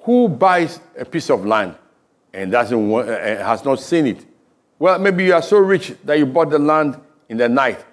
Who 0.00 0.28
buys 0.28 0.80
a 0.98 1.04
piece 1.04 1.30
of 1.30 1.44
land 1.44 1.74
and 2.32 2.50
doesn't 2.50 2.88
want, 2.88 3.08
uh, 3.08 3.12
uh, 3.12 3.44
has 3.44 3.64
not 3.64 3.80
seen 3.80 4.06
it? 4.06 4.24
Well, 4.78 4.98
maybe 4.98 5.24
you 5.24 5.34
are 5.34 5.42
so 5.42 5.58
rich 5.58 5.94
that 6.04 6.18
you 6.18 6.26
bought 6.26 6.50
the 6.50 6.58
land 6.58 6.98
in 7.28 7.36
the 7.36 7.48
night, 7.48 7.84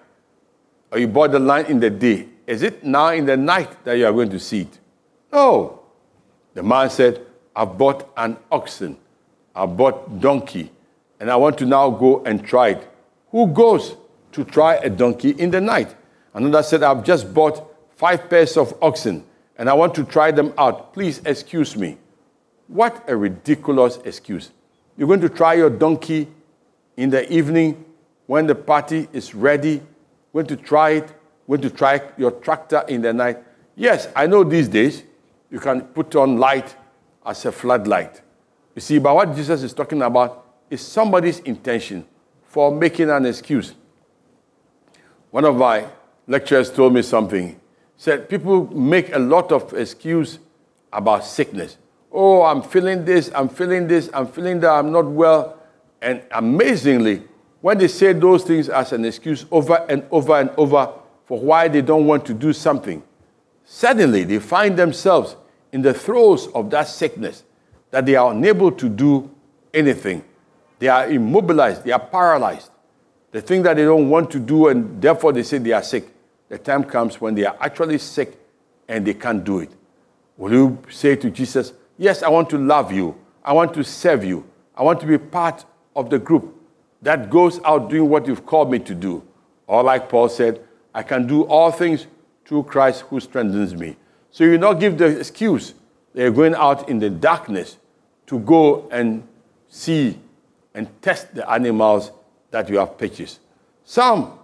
or 0.91 0.99
you 0.99 1.07
bought 1.07 1.31
the 1.31 1.39
land 1.39 1.67
in 1.67 1.79
the 1.79 1.89
day. 1.89 2.27
Is 2.47 2.61
it 2.61 2.83
now 2.83 3.09
in 3.09 3.25
the 3.25 3.35
night 3.35 3.83
that 3.83 3.97
you 3.97 4.05
are 4.05 4.13
going 4.13 4.29
to 4.29 4.39
see 4.39 4.61
it? 4.61 4.79
No. 5.33 5.81
The 6.53 6.63
man 6.63 6.89
said, 6.89 7.25
I've 7.55 7.77
bought 7.77 8.09
an 8.15 8.37
oxen, 8.51 8.97
I 9.53 9.65
bought 9.65 10.19
donkey, 10.19 10.71
and 11.19 11.29
I 11.29 11.35
want 11.35 11.57
to 11.59 11.65
now 11.65 11.89
go 11.89 12.23
and 12.23 12.45
try 12.45 12.69
it. 12.69 12.87
Who 13.31 13.47
goes 13.47 13.95
to 14.33 14.43
try 14.43 14.75
a 14.75 14.89
donkey 14.89 15.31
in 15.31 15.51
the 15.51 15.61
night? 15.61 15.95
Another 16.33 16.63
said, 16.63 16.83
I've 16.83 17.03
just 17.03 17.33
bought 17.33 17.71
five 17.95 18.29
pairs 18.29 18.57
of 18.57 18.73
oxen, 18.81 19.23
and 19.57 19.69
I 19.69 19.73
want 19.73 19.95
to 19.95 20.03
try 20.03 20.31
them 20.31 20.53
out. 20.57 20.93
Please 20.93 21.21
excuse 21.25 21.77
me. 21.77 21.97
What 22.67 23.03
a 23.07 23.15
ridiculous 23.15 23.97
excuse. 24.03 24.51
You're 24.97 25.07
going 25.07 25.21
to 25.21 25.29
try 25.29 25.53
your 25.53 25.69
donkey 25.69 26.27
in 26.97 27.09
the 27.09 27.31
evening 27.31 27.85
when 28.27 28.47
the 28.47 28.55
party 28.55 29.07
is 29.13 29.35
ready, 29.35 29.81
going 30.33 30.47
to 30.47 30.55
try 30.55 30.91
it, 30.91 31.13
going 31.47 31.61
to 31.61 31.69
try 31.69 32.01
your 32.17 32.31
tractor 32.31 32.83
in 32.87 33.01
the 33.01 33.13
night. 33.13 33.37
Yes, 33.75 34.07
I 34.15 34.27
know 34.27 34.43
these 34.43 34.67
days 34.67 35.03
you 35.51 35.59
can 35.59 35.81
put 35.81 36.15
on 36.15 36.37
light 36.37 36.75
as 37.25 37.45
a 37.45 37.51
floodlight. 37.51 38.21
You 38.73 38.81
see, 38.81 38.99
but 38.99 39.15
what 39.15 39.35
Jesus 39.35 39.63
is 39.63 39.73
talking 39.73 40.01
about 40.01 40.44
is 40.69 40.81
somebody's 40.81 41.39
intention 41.39 42.05
for 42.43 42.71
making 42.71 43.09
an 43.09 43.25
excuse. 43.25 43.73
One 45.31 45.45
of 45.45 45.57
my 45.57 45.87
lecturers 46.27 46.71
told 46.71 46.93
me 46.93 47.01
something. 47.01 47.59
Said 47.97 48.29
people 48.29 48.73
make 48.73 49.13
a 49.13 49.19
lot 49.19 49.51
of 49.51 49.73
excuse 49.73 50.39
about 50.91 51.25
sickness. 51.25 51.77
Oh, 52.11 52.43
I'm 52.43 52.61
feeling 52.61 53.03
this, 53.03 53.29
I'm 53.35 53.49
feeling 53.49 53.87
this, 53.87 54.09
I'm 54.13 54.27
feeling 54.27 54.59
that 54.61 54.71
I'm 54.71 54.91
not 54.91 55.05
well. 55.05 55.61
And 56.01 56.23
amazingly, 56.31 57.23
when 57.61 57.77
they 57.77 57.87
say 57.87 58.13
those 58.13 58.43
things 58.43 58.69
as 58.69 58.93
an 58.93 59.05
excuse 59.05 59.45
over 59.51 59.85
and 59.89 60.05
over 60.11 60.39
and 60.39 60.49
over 60.57 60.93
for 61.25 61.39
why 61.39 61.67
they 61.67 61.81
don't 61.81 62.05
want 62.05 62.25
to 62.27 62.33
do 62.33 62.53
something, 62.53 63.03
suddenly 63.63 64.23
they 64.23 64.39
find 64.39 64.77
themselves 64.77 65.35
in 65.71 65.81
the 65.81 65.93
throes 65.93 66.47
of 66.47 66.69
that 66.69 66.87
sickness 66.87 67.43
that 67.91 68.05
they 68.05 68.15
are 68.15 68.31
unable 68.31 68.71
to 68.71 68.87
do 68.87 69.29
anything. 69.73 70.23
They 70.79 70.87
are 70.87 71.07
immobilized, 71.09 71.83
they 71.83 71.91
are 71.91 71.99
paralyzed. 71.99 72.71
The 73.31 73.41
thing 73.41 73.63
that 73.63 73.75
they 73.75 73.83
don't 73.83 74.09
want 74.09 74.31
to 74.31 74.39
do, 74.39 74.67
and 74.67 75.01
therefore 75.01 75.33
they 75.33 75.43
say 75.43 75.57
they 75.57 75.71
are 75.73 75.83
sick. 75.83 76.07
The 76.49 76.57
time 76.57 76.83
comes 76.83 77.19
when 77.19 77.35
they 77.35 77.45
are 77.45 77.55
actually 77.59 77.97
sick 77.97 78.37
and 78.87 79.05
they 79.05 79.13
can't 79.13 79.43
do 79.43 79.59
it. 79.59 79.71
Will 80.37 80.51
you 80.51 80.77
say 80.89 81.15
to 81.15 81.29
Jesus, 81.29 81.73
Yes, 81.97 82.23
I 82.23 82.29
want 82.29 82.49
to 82.49 82.57
love 82.57 82.91
you, 82.91 83.15
I 83.43 83.53
want 83.53 83.73
to 83.75 83.83
serve 83.83 84.23
you, 84.23 84.45
I 84.75 84.83
want 84.83 84.99
to 84.99 85.05
be 85.05 85.17
part 85.17 85.65
of 85.95 86.09
the 86.09 86.19
group 86.19 86.53
that 87.01 87.29
goes 87.29 87.59
out 87.63 87.89
doing 87.89 88.09
what 88.09 88.27
you've 88.27 88.45
called 88.45 88.71
me 88.71 88.79
to 88.79 88.93
do. 88.95 89.23
Or, 89.67 89.83
like 89.83 90.09
Paul 90.09 90.27
said, 90.27 90.61
I 90.93 91.03
can 91.03 91.27
do 91.27 91.43
all 91.43 91.71
things 91.71 92.07
through 92.45 92.63
Christ 92.63 93.01
who 93.01 93.19
strengthens 93.19 93.75
me. 93.75 93.95
So 94.31 94.43
you 94.43 94.57
not 94.57 94.75
give 94.75 94.97
the 94.97 95.19
excuse 95.19 95.73
that 96.13 96.21
you're 96.21 96.31
going 96.31 96.55
out 96.55 96.89
in 96.89 96.99
the 96.99 97.09
darkness 97.09 97.77
to 98.27 98.39
go 98.39 98.89
and 98.89 99.27
see 99.69 100.19
and 100.75 101.01
test 101.01 101.33
the 101.33 101.49
animals 101.49 102.11
that 102.51 102.69
you 102.69 102.77
have 102.77 102.97
purchased. 102.97 103.39
Some 103.83 104.37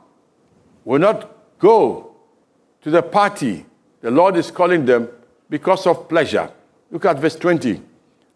will 0.84 1.00
not 1.00 1.60
go 1.60 2.16
to 2.82 2.90
the 2.90 3.04
party. 3.04 3.66
The 4.02 4.10
Lord 4.10 4.36
is 4.38 4.50
calling 4.50 4.86
them 4.86 5.08
because 5.50 5.86
of 5.86 6.10
pleasure. 6.10 6.50
Look 6.90 7.06
at 7.06 7.20
verse 7.20 7.36
20. 7.36 7.82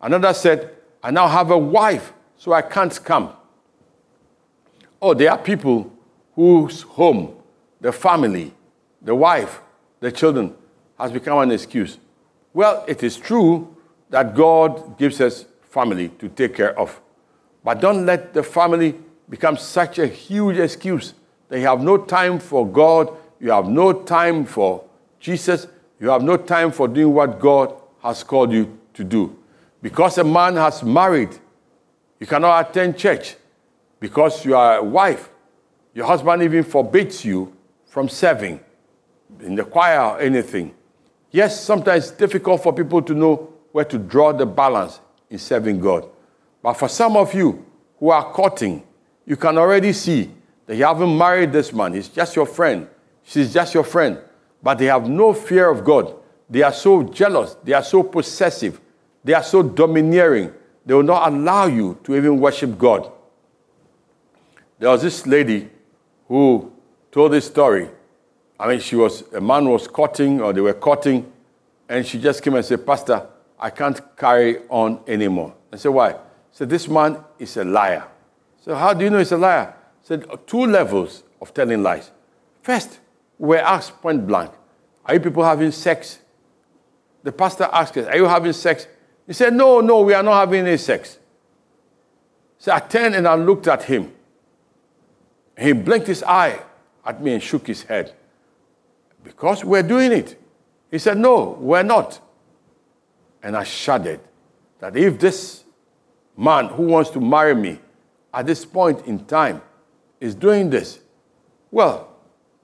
Another 0.02 0.34
said, 0.34 0.72
I 1.02 1.12
now 1.12 1.28
have 1.28 1.50
a 1.52 1.58
wife 1.58 2.14
so 2.38 2.54
I 2.54 2.62
can't 2.62 3.04
come. 3.04 3.34
Oh, 5.02 5.14
there 5.14 5.32
are 5.32 5.38
people 5.38 5.92
whose 6.36 6.82
home, 6.82 7.36
the 7.82 7.92
family, 7.92 8.54
the 9.02 9.16
wife, 9.16 9.62
the 10.00 10.12
children 10.12 10.54
has 11.00 11.12
become 11.12 11.40
an 11.40 11.52
excuse. 11.52 11.98
Well, 12.54 12.84
it 12.88 13.04
is 13.04 13.18
true 13.18 13.76
that 14.10 14.36
God 14.36 14.98
gives 14.98 15.20
us 15.22 15.46
family 15.70 16.10
to 16.20 16.30
take 16.30 16.56
care 16.56 16.78
of. 16.80 17.00
But 17.66 17.82
don't 17.82 18.06
let 18.06 18.34
the 18.34 18.44
family 18.44 18.96
become 19.28 19.58
such 19.58 20.00
a 20.00 20.08
huge 20.08 20.58
excuse 20.58 21.16
that 21.50 21.60
you 21.60 21.66
have 21.66 21.82
no 21.82 21.98
time 21.98 22.40
for 22.40 22.66
God, 22.66 23.12
you 23.42 23.52
have 23.52 23.68
no 23.68 23.92
time 23.92 24.46
for 24.46 24.86
Jesus, 25.20 25.68
you 26.00 26.10
have 26.10 26.22
no 26.22 26.38
time 26.38 26.72
for 26.72 26.88
doing 26.88 27.14
what 27.14 27.40
God 27.40 27.76
has 28.02 28.24
called 28.24 28.54
you 28.54 28.80
to 28.94 29.04
do. 29.04 29.38
Because 29.82 30.18
a 30.18 30.24
man 30.24 30.56
has 30.56 30.82
married 30.84 31.40
you 32.20 32.28
cannot 32.28 32.70
attend 32.70 32.98
church 32.98 33.36
because 34.00 34.46
you 34.46 34.56
are 34.56 34.78
a 34.78 34.84
wife. 34.84 35.30
Your 35.94 36.06
husband 36.06 36.44
even 36.44 36.64
forbids 36.64 37.26
you 37.26 37.56
from 37.86 38.10
serving 38.10 38.60
in 39.42 39.56
the 39.56 39.64
choir 39.64 40.00
or 40.00 40.20
anything. 40.20 40.74
Yes, 41.32 41.62
sometimes 41.62 42.10
it's 42.10 42.18
difficult 42.18 42.64
for 42.64 42.74
people 42.74 43.02
to 43.02 43.14
know 43.14 43.54
where 43.72 43.86
to 43.86 43.98
draw 43.98 44.32
the 44.32 44.46
balance 44.46 45.00
in 45.30 45.38
serving 45.38 45.80
God. 45.80 46.08
But 46.66 46.74
for 46.74 46.90
some 46.90 47.16
of 47.16 47.32
you 47.36 47.64
who 48.00 48.10
are 48.10 48.24
courting, 48.32 48.82
you 49.24 49.36
can 49.36 49.56
already 49.56 49.94
see 49.94 50.32
that 50.66 50.76
you 50.76 50.84
haven't 50.84 51.16
married 51.16 51.52
this 51.52 51.72
man. 51.72 51.94
He's 51.94 52.10
just 52.10 52.36
your 52.36 52.48
friend. 52.48 52.88
She's 53.22 53.54
just 53.54 53.76
your 53.76 53.84
friend. 53.84 54.18
But 54.64 54.80
they 54.80 54.86
have 54.86 55.08
no 55.08 55.32
fear 55.32 55.70
of 55.70 55.84
God. 55.86 56.16
They 56.50 56.64
are 56.64 56.74
so 56.74 57.04
jealous. 57.04 57.56
They 57.64 57.74
are 57.74 57.84
so 57.84 58.02
possessive. 58.02 58.82
They 59.24 59.36
are 59.36 59.44
so 59.44 59.62
domineering 59.62 60.52
they 60.84 60.96
will 60.96 61.04
not 61.04 61.32
allow 61.32 61.68
you 61.68 62.00
to 62.04 62.16
even 62.16 62.40
worship 62.40 62.80
God. 62.80 63.12
There 64.80 64.90
was 64.90 65.04
this 65.04 65.28
lady 65.28 65.70
who 66.28 66.74
told 67.12 67.34
this 67.34 67.46
story. 67.46 67.92
I 68.60 68.70
mean, 68.70 68.80
she 68.80 68.96
was 68.96 69.24
a 69.34 69.40
man 69.40 69.70
was 69.70 69.88
courting, 69.88 70.42
or 70.42 70.52
they 70.52 70.62
were 70.62 70.74
courting, 70.74 71.32
and 71.88 72.04
she 72.04 72.20
just 72.20 72.42
came 72.42 72.56
and 72.56 72.66
said, 72.66 72.88
Pastor, 72.88 73.28
I 73.60 73.70
can't 73.70 74.02
carry 74.18 74.68
on 74.68 75.04
anymore. 75.06 75.54
I 75.72 75.76
said, 75.76 75.90
Why? 75.90 76.16
Said, 76.56 76.70
This 76.70 76.88
man 76.88 77.18
is 77.38 77.58
a 77.58 77.66
liar. 77.66 78.08
So, 78.62 78.74
how 78.76 78.94
do 78.94 79.04
you 79.04 79.10
know 79.10 79.20
he's 79.20 79.34
a 79.34 79.38
liar? 79.38 79.76
said, 80.02 80.26
oh, 80.30 80.38
Two 80.38 80.66
levels 80.66 81.24
of 81.42 81.54
telling 81.54 81.84
lies. 81.84 82.12
First, 82.62 83.00
we're 83.38 83.58
asked 83.58 84.02
point 84.02 84.26
blank, 84.26 84.52
Are 85.06 85.16
you 85.16 85.20
people 85.20 85.44
having 85.44 85.72
sex? 85.72 86.20
The 87.24 87.34
pastor 87.34 87.70
asked 87.72 87.98
us, 87.98 88.08
Are 88.08 88.16
you 88.16 88.26
having 88.26 88.54
sex? 88.54 88.88
He 89.28 89.34
said, 89.34 89.54
No, 89.54 89.82
no, 89.82 90.02
we 90.02 90.14
are 90.14 90.24
not 90.24 90.40
having 90.40 90.66
any 90.66 90.78
sex. 90.78 91.20
So 92.58 92.72
I 92.72 92.80
turned 92.80 93.16
and 93.16 93.28
I 93.28 93.36
looked 93.36 93.68
at 93.68 93.84
him. 93.84 94.14
He 95.60 95.74
blinked 95.74 96.08
his 96.08 96.24
eye 96.24 96.62
at 97.06 97.22
me 97.22 97.34
and 97.34 97.44
shook 97.44 97.68
his 97.68 97.84
head. 97.84 98.14
Because 99.26 99.66
we're 99.66 99.84
doing 99.84 100.14
it. 100.14 100.42
He 100.90 101.00
said, 101.00 101.18
No, 101.18 101.58
we're 101.60 101.84
not. 101.84 102.22
And 103.44 103.58
I 103.58 103.66
shuddered 103.66 104.22
that 104.80 104.96
if 104.96 105.20
this 105.20 105.65
man 106.38 106.68
who 106.68 106.84
wants 106.84 107.10
to 107.12 107.20
marry 107.20 107.56
me 107.56 107.80
at 108.34 108.46
this 108.46 108.66
point 108.66 109.06
in 109.06 109.26
time 109.26 109.62
is 110.20 110.36
doing 110.36 110.70
this, 110.70 111.00
well, 111.72 112.14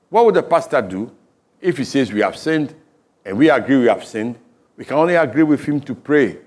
what 0.10 0.26
would 0.26 0.36
the 0.36 0.44
pastor 0.44 0.82
do 0.82 1.12
if 1.60 1.78
he 1.78 1.84
says 1.84 2.12
we 2.12 2.20
have 2.22 2.36
sinned 2.36 2.76
and 3.26 3.38
we 3.38 3.50
agree 3.50 3.78
we 3.78 3.88
have 3.88 4.04
sinned? 4.04 4.38
We 4.78 4.86
can 4.86 4.98
only 4.98 5.16
agree 5.16 5.44
with 5.44 5.64
him 5.64 5.80
to 5.82 5.96
pray 5.96 6.40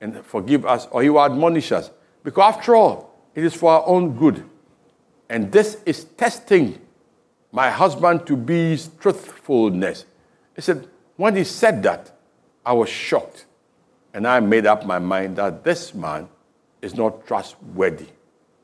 and 0.00 0.24
forgive 0.24 0.66
us, 0.66 0.86
or 0.90 1.02
he 1.02 1.08
will 1.08 1.24
admonish 1.24 1.72
us. 1.72 1.90
Because 2.22 2.54
after 2.54 2.74
all, 2.74 3.14
it 3.34 3.44
is 3.44 3.54
for 3.54 3.70
our 3.70 3.86
own 3.86 4.16
good. 4.16 4.44
And 5.28 5.50
this 5.50 5.78
is 5.86 6.04
testing 6.04 6.80
my 7.52 7.70
husband 7.70 8.26
to 8.26 8.36
be 8.36 8.78
truthfulness. 9.00 10.04
He 10.54 10.62
said, 10.62 10.88
when 11.16 11.36
he 11.36 11.44
said 11.44 11.82
that, 11.84 12.12
I 12.64 12.72
was 12.72 12.88
shocked. 12.88 13.46
And 14.12 14.26
I 14.26 14.40
made 14.40 14.66
up 14.66 14.84
my 14.84 14.98
mind 14.98 15.36
that 15.36 15.64
this 15.64 15.94
man 15.94 16.28
is 16.86 16.94
not 16.94 17.26
trustworthy. 17.26 18.06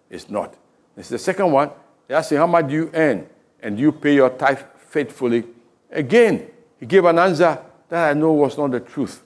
It's 0.08 0.30
not. 0.30 0.54
It's 0.96 1.08
the 1.08 1.18
second 1.18 1.50
one. 1.50 1.70
He 2.08 2.14
asked 2.14 2.32
him, 2.32 2.38
How 2.38 2.46
much 2.46 2.68
do 2.68 2.74
you 2.74 2.90
earn? 2.94 3.26
And 3.60 3.78
you 3.78 3.92
pay 3.92 4.14
your 4.14 4.30
tithe 4.30 4.60
faithfully? 4.78 5.44
Again, 5.90 6.46
he 6.78 6.86
gave 6.86 7.04
an 7.04 7.18
answer 7.18 7.58
that 7.88 8.10
I 8.10 8.12
know 8.14 8.32
was 8.32 8.56
not 8.56 8.70
the 8.70 8.80
truth. 8.80 9.22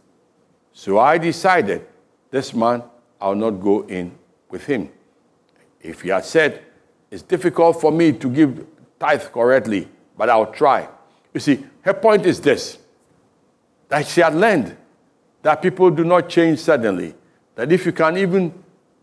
So 0.73 0.99
I 0.99 1.19
decided 1.19 1.87
this 2.31 2.53
man, 2.53 2.83
I'll 3.21 3.35
not 3.35 3.51
go 3.53 3.83
in 3.87 4.13
with 4.51 4.67
him. 4.67 4.91
If 5.81 6.03
he 6.03 6.09
had 6.09 6.25
said, 6.25 6.63
It's 7.11 7.23
difficult 7.23 7.81
for 7.81 7.93
me 7.93 8.13
to 8.13 8.29
give 8.29 8.67
tithe 8.99 9.23
correctly, 9.33 9.89
but 10.17 10.31
I'll 10.31 10.53
try. 10.53 10.89
You 11.35 11.41
see, 11.41 11.65
her 11.83 11.95
point 11.95 12.27
is 12.27 12.41
this 12.41 12.79
that 13.89 14.07
she 14.07 14.21
had 14.21 14.35
learned 14.35 14.77
that 15.43 15.63
people 15.63 15.91
do 15.91 16.03
not 16.03 16.29
change 16.29 16.59
suddenly. 16.59 17.15
That 17.55 17.71
if 17.71 17.87
you 17.87 17.93
can 17.93 18.17
even 18.17 18.53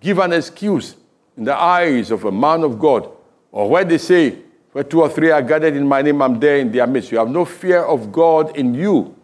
give 0.04 0.20
an 0.20 0.34
excuse 0.34 0.96
in 1.36 1.46
the 1.46 1.56
eyes 1.56 2.12
of 2.12 2.26
a 2.26 2.32
man 2.32 2.64
of 2.64 2.78
God, 2.78 3.10
or 3.52 3.68
where 3.68 3.84
they 3.84 3.98
say, 3.98 4.38
where 4.74 4.84
two 4.84 5.02
or 5.02 5.10
three 5.10 5.32
are 5.32 5.42
gathered 5.42 5.76
in 5.76 5.88
my 5.88 6.04
name, 6.04 6.22
I'm 6.22 6.40
there 6.40 6.58
in 6.58 6.72
their 6.72 6.86
midst. 6.86 7.12
You 7.12 7.18
have 7.18 7.30
no 7.30 7.46
fear 7.46 7.80
of 7.80 8.12
God 8.12 8.56
in 8.56 8.76
you, 8.76 9.16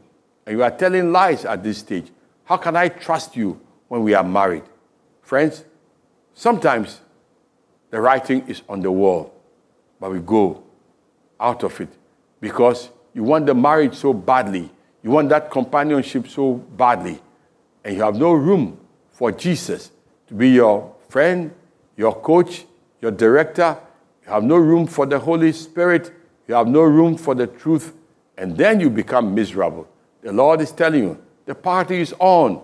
and 0.47 0.57
you 0.57 0.63
are 0.63 0.71
telling 0.71 1.11
lies 1.11 1.45
at 1.45 1.63
this 1.63 1.77
stage. 1.77 2.07
How 2.45 2.57
can 2.57 2.75
I 2.75 2.87
trust 2.87 3.35
you 3.35 3.61
when 3.89 4.01
we 4.01 4.15
are 4.15 4.23
married? 4.23 4.63
Friends, 5.21 5.63
sometimes 6.33 7.01
the 7.91 8.01
writing 8.01 8.47
is 8.47 8.63
on 8.67 8.81
the 8.81 8.91
wall, 8.91 9.31
but 9.99 10.11
we 10.11 10.19
go 10.19 10.63
out 11.39 11.63
of 11.63 11.79
it 11.79 11.89
because 12.39 12.89
you 13.13 13.23
want 13.23 13.45
the 13.45 13.53
marriage 13.53 13.95
so 13.95 14.13
badly 14.13 14.71
you 15.01 15.11
want 15.11 15.29
that 15.29 15.49
companionship 15.49 16.27
so 16.27 16.53
badly, 16.53 17.19
and 17.83 17.95
you 17.95 18.03
have 18.03 18.15
no 18.15 18.33
room 18.33 18.77
for 19.11 19.31
Jesus 19.31 19.91
to 20.29 20.35
be 20.35 20.49
your 20.49 20.95
friend, 21.09 21.53
your 21.97 22.15
coach, 22.21 22.65
your 23.01 23.11
director. 23.11 23.77
You 24.25 24.31
have 24.31 24.43
no 24.43 24.55
room 24.55 24.87
for 24.87 25.05
the 25.05 25.19
Holy 25.19 25.51
Spirit. 25.51 26.13
You 26.47 26.55
have 26.55 26.67
no 26.67 26.81
room 26.81 27.17
for 27.17 27.35
the 27.35 27.47
truth, 27.47 27.93
and 28.37 28.55
then 28.55 28.79
you 28.79 28.89
become 28.89 29.35
miserable. 29.35 29.87
The 30.21 30.31
Lord 30.31 30.61
is 30.61 30.71
telling 30.71 31.03
you, 31.03 31.21
the 31.45 31.55
party 31.55 32.01
is 32.01 32.13
on. 32.19 32.63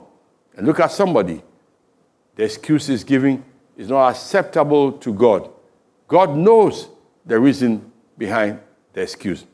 And 0.55 0.65
look 0.65 0.79
at 0.79 0.91
somebody. 0.91 1.41
The 2.35 2.43
excuse 2.43 2.89
is 2.89 3.03
giving 3.03 3.43
is 3.75 3.89
not 3.89 4.09
acceptable 4.09 4.93
to 4.93 5.13
God. 5.13 5.49
God 6.07 6.35
knows 6.35 6.87
the 7.25 7.39
reason 7.39 7.91
behind 8.17 8.59
the 8.93 9.01
excuse. 9.01 9.45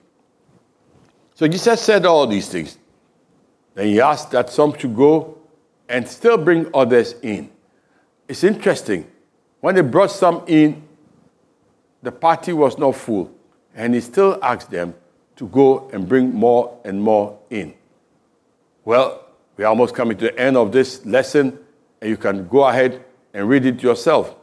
So 1.33 1.47
Jesus 1.47 1.81
said 1.81 2.05
all 2.05 2.27
these 2.27 2.49
things. 2.49 2.77
Then 3.73 3.87
he 3.87 4.01
asked 4.01 4.31
that 4.31 4.49
some 4.49 4.77
should 4.77 4.95
go 4.95 5.37
and 5.87 6.07
still 6.07 6.37
bring 6.37 6.69
others 6.73 7.15
in. 7.21 7.49
It's 8.31 8.45
interesting. 8.45 9.11
When 9.59 9.75
they 9.75 9.81
brought 9.81 10.09
some 10.09 10.45
in, 10.47 10.83
the 12.01 12.13
party 12.13 12.53
was 12.53 12.77
not 12.77 12.95
full. 12.95 13.29
And 13.75 13.93
he 13.93 13.99
still 13.99 14.39
asked 14.41 14.71
them 14.71 14.93
to 15.35 15.49
go 15.49 15.89
and 15.91 16.07
bring 16.07 16.33
more 16.33 16.79
and 16.85 17.03
more 17.03 17.37
in. 17.49 17.73
Well, 18.85 19.27
we're 19.57 19.65
almost 19.65 19.93
coming 19.93 20.17
to 20.19 20.27
the 20.27 20.39
end 20.39 20.55
of 20.55 20.71
this 20.71 21.05
lesson, 21.05 21.59
and 21.99 22.09
you 22.09 22.15
can 22.15 22.47
go 22.47 22.63
ahead 22.63 23.03
and 23.33 23.49
read 23.49 23.65
it 23.65 23.83
yourself 23.83 24.33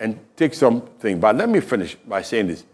and 0.00 0.18
take 0.34 0.54
something. 0.54 1.20
But 1.20 1.36
let 1.36 1.50
me 1.50 1.60
finish 1.60 1.96
by 1.96 2.22
saying 2.22 2.46
this. 2.46 2.64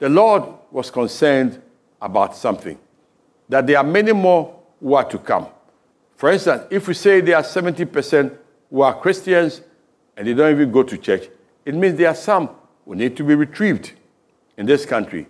The 0.00 0.08
Lord 0.08 0.42
was 0.72 0.90
concerned 0.90 1.62
about 2.00 2.34
something 2.34 2.76
that 3.48 3.68
there 3.68 3.78
are 3.78 3.84
many 3.84 4.10
more 4.10 4.52
who 4.80 4.94
are 4.94 5.08
to 5.08 5.18
come. 5.18 5.46
For 6.16 6.32
instance, 6.32 6.64
if 6.70 6.88
we 6.88 6.94
say 6.94 7.20
there 7.20 7.36
are 7.36 7.44
70% 7.44 8.36
who 8.68 8.80
are 8.80 8.98
Christians 8.98 9.60
and 10.16 10.26
they 10.26 10.34
don't 10.34 10.52
even 10.52 10.70
go 10.70 10.82
to 10.82 10.96
church, 10.96 11.28
it 11.64 11.74
means 11.74 11.96
there 11.96 12.08
are 12.08 12.14
some 12.14 12.50
who 12.84 12.94
need 12.94 13.16
to 13.16 13.24
be 13.24 13.34
retrieved 13.34 13.92
in 14.56 14.66
this 14.66 14.84
country. 14.84 15.26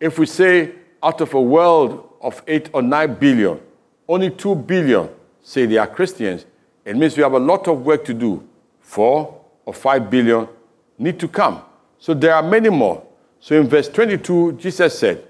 If 0.00 0.18
we 0.18 0.26
say 0.26 0.72
out 1.02 1.20
of 1.20 1.34
a 1.34 1.40
world 1.40 2.08
of 2.20 2.42
8 2.46 2.70
or 2.72 2.82
9 2.82 3.14
billion, 3.14 3.60
only 4.08 4.30
2 4.30 4.54
billion 4.54 5.08
say 5.42 5.66
they 5.66 5.78
are 5.78 5.86
Christians, 5.86 6.46
it 6.84 6.96
means 6.96 7.16
we 7.16 7.22
have 7.22 7.32
a 7.32 7.38
lot 7.38 7.68
of 7.68 7.84
work 7.84 8.04
to 8.04 8.14
do. 8.14 8.46
4 8.80 9.40
or 9.64 9.74
5 9.74 10.10
billion 10.10 10.48
need 10.98 11.18
to 11.20 11.28
come. 11.28 11.62
So 11.98 12.14
there 12.14 12.34
are 12.34 12.42
many 12.42 12.68
more. 12.68 13.04
So 13.40 13.60
in 13.60 13.68
verse 13.68 13.88
22, 13.88 14.52
Jesus 14.52 14.98
said, 14.98 15.24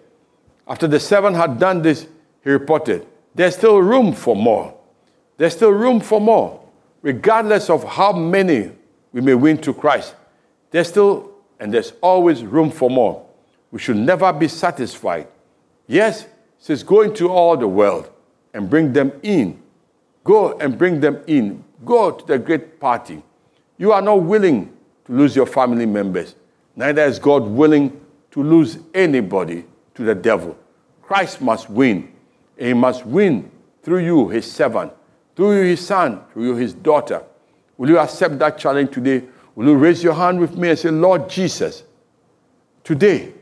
after 0.67 0.87
the 0.87 1.01
seven 1.01 1.35
had 1.35 1.59
done 1.59 1.83
this, 1.83 2.07
he 2.43 2.51
reported, 2.51 3.07
There's 3.35 3.57
still 3.57 3.79
room 3.79 4.13
for 4.13 4.37
more. 4.37 4.75
There's 5.37 5.55
still 5.55 5.71
room 5.71 6.01
for 6.01 6.21
more. 6.21 6.61
Regardless 7.03 7.69
of 7.69 7.85
how 7.85 8.13
many 8.13 8.71
we 9.13 9.21
may 9.21 9.35
win 9.35 9.59
to 9.59 9.75
Christ, 9.75 10.15
there's 10.71 10.89
still 10.89 11.33
and 11.61 11.73
there's 11.73 11.93
always 12.01 12.43
room 12.43 12.71
for 12.71 12.91
more. 12.91 13.25
We 13.71 13.79
should 13.79 13.97
never 13.97 14.33
be 14.33 14.49
satisfied. 14.49 15.29
Yes, 15.87 16.27
says 16.59 16.83
go 16.83 17.03
into 17.03 17.29
all 17.29 17.57
the 17.57 17.69
world 17.69 18.11
and 18.53 18.69
bring 18.69 18.93
them 18.93 19.13
in. 19.23 19.63
Go 20.25 20.59
and 20.59 20.77
bring 20.77 21.01
them 21.01 21.23
in. 21.27 21.63
Go 21.85 22.11
to 22.11 22.27
the 22.27 22.39
great 22.39 22.81
party. 22.81 23.23
You 23.79 23.93
are 23.93 24.03
not 24.03 24.23
willing 24.23 24.77
to 25.07 25.13
lose 25.13 25.37
your 25.37 25.47
family 25.47 25.87
members. 25.87 26.35
Neither 26.75 27.03
is 27.05 27.19
God 27.19 27.45
willing 27.45 28.01
to 28.33 28.43
lose 28.43 28.79
anybody 28.95 29.65
to 29.95 30.03
the 30.03 30.15
devil. 30.15 30.57
Christ 31.03 31.41
must 31.41 31.69
win. 31.69 32.13
And 32.59 32.69
He 32.69 32.75
must 32.75 33.05
win 33.07 33.51
through 33.83 34.05
you, 34.05 34.29
his 34.29 34.51
servant, 34.51 34.93
through 35.37 35.59
you, 35.59 35.63
his 35.65 35.85
son, 35.85 36.21
through 36.33 36.47
you, 36.47 36.55
his 36.57 36.73
daughter. 36.73 37.23
Will 37.77 37.91
you 37.91 37.99
accept 37.99 38.39
that 38.39 38.59
challenge 38.59 38.93
today? 38.93 39.25
Will 39.55 39.69
you 39.69 39.77
raise 39.77 40.03
your 40.03 40.15
hand 40.15 40.41
with 40.41 40.57
me 40.57 40.71
and 40.71 40.79
say, 40.79 40.91
Lord 40.91 41.29
Jesus, 41.29 41.83
today 42.85 43.33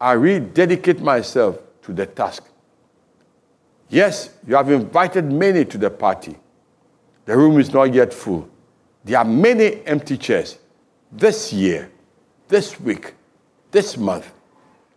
I 0.00 0.12
rededicate 0.12 1.00
myself 1.00 1.58
to 1.82 1.92
the 1.92 2.06
task. 2.06 2.44
Yes, 3.88 4.30
you 4.46 4.56
have 4.56 4.70
invited 4.70 5.30
many 5.30 5.64
to 5.66 5.78
the 5.78 5.90
party. 5.90 6.36
The 7.26 7.36
room 7.36 7.58
is 7.60 7.72
not 7.72 7.94
yet 7.94 8.12
full. 8.12 8.48
There 9.04 9.18
are 9.18 9.24
many 9.24 9.84
empty 9.86 10.16
chairs. 10.16 10.58
This 11.12 11.52
year, 11.52 11.90
this 12.48 12.80
week, 12.80 13.14
this 13.70 13.96
month, 13.96 14.32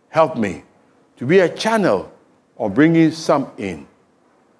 help 0.08 0.36
me 0.36 0.64
to 1.16 1.26
be 1.26 1.40
a 1.40 1.48
channel 1.48 2.12
of 2.56 2.74
bringing 2.74 3.10
some 3.12 3.50
in 3.58 3.86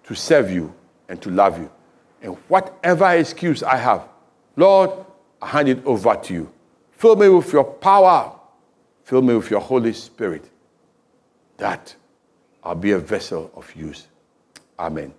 to 0.04 0.14
serve 0.14 0.50
you 0.50 0.72
and 1.08 1.20
to 1.22 1.30
love 1.30 1.58
you. 1.58 1.70
And 2.22 2.36
whatever 2.48 3.10
excuse 3.12 3.62
I 3.62 3.76
have, 3.76 4.08
Lord, 4.56 4.90
I 5.40 5.48
hand 5.48 5.68
it 5.68 5.84
over 5.84 6.14
to 6.14 6.34
you. 6.34 6.52
Fill 6.92 7.16
me 7.16 7.28
with 7.28 7.52
your 7.52 7.64
power. 7.64 8.32
Fill 9.04 9.22
me 9.22 9.34
with 9.34 9.50
your 9.50 9.60
Holy 9.60 9.92
Spirit. 9.92 10.44
That 11.58 11.94
I'll 12.62 12.74
be 12.74 12.90
a 12.92 12.98
vessel 12.98 13.50
of 13.54 13.74
use. 13.74 14.08
Amen. 14.78 15.14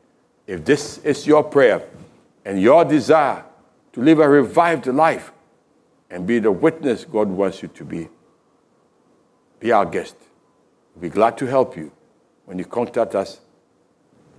If 0.45 0.65
this 0.65 0.97
is 0.99 1.25
your 1.25 1.43
prayer 1.43 1.88
and 2.43 2.62
your 2.62 2.83
desire 2.83 3.43
to 3.93 4.01
live 4.01 4.19
a 4.19 4.27
revived 4.27 4.88
life 4.88 5.31
and 6.09 6.25
be 6.25 6.39
the 6.39 6.51
witness 6.51 7.05
God 7.05 7.29
wants 7.29 7.62
you 7.62 7.67
to 7.69 7.85
be, 7.85 8.09
be 9.59 9.71
our 9.71 9.85
guest. 9.85 10.15
We'll 10.95 11.03
be 11.03 11.09
glad 11.09 11.38
to 11.38 11.45
help 11.45 11.77
you 11.77 11.91
when 12.45 12.57
you 12.57 12.65
contact 12.65 13.15
us 13.15 13.39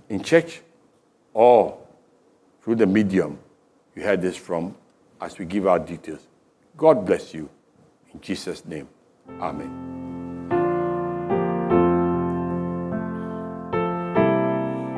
in 0.09 0.21
church 0.21 0.61
or 1.33 1.77
through 2.61 2.75
the 2.75 2.85
medium 2.87 3.37
you 3.95 4.03
heard 4.03 4.21
this 4.21 4.37
from 4.37 4.75
as 5.19 5.37
we 5.37 5.45
give 5.45 5.67
our 5.67 5.79
details. 5.79 6.25
God 6.77 7.05
bless 7.05 7.33
you. 7.33 7.49
In 8.13 8.21
Jesus' 8.21 8.65
name, 8.65 8.87
Amen. 9.39 9.91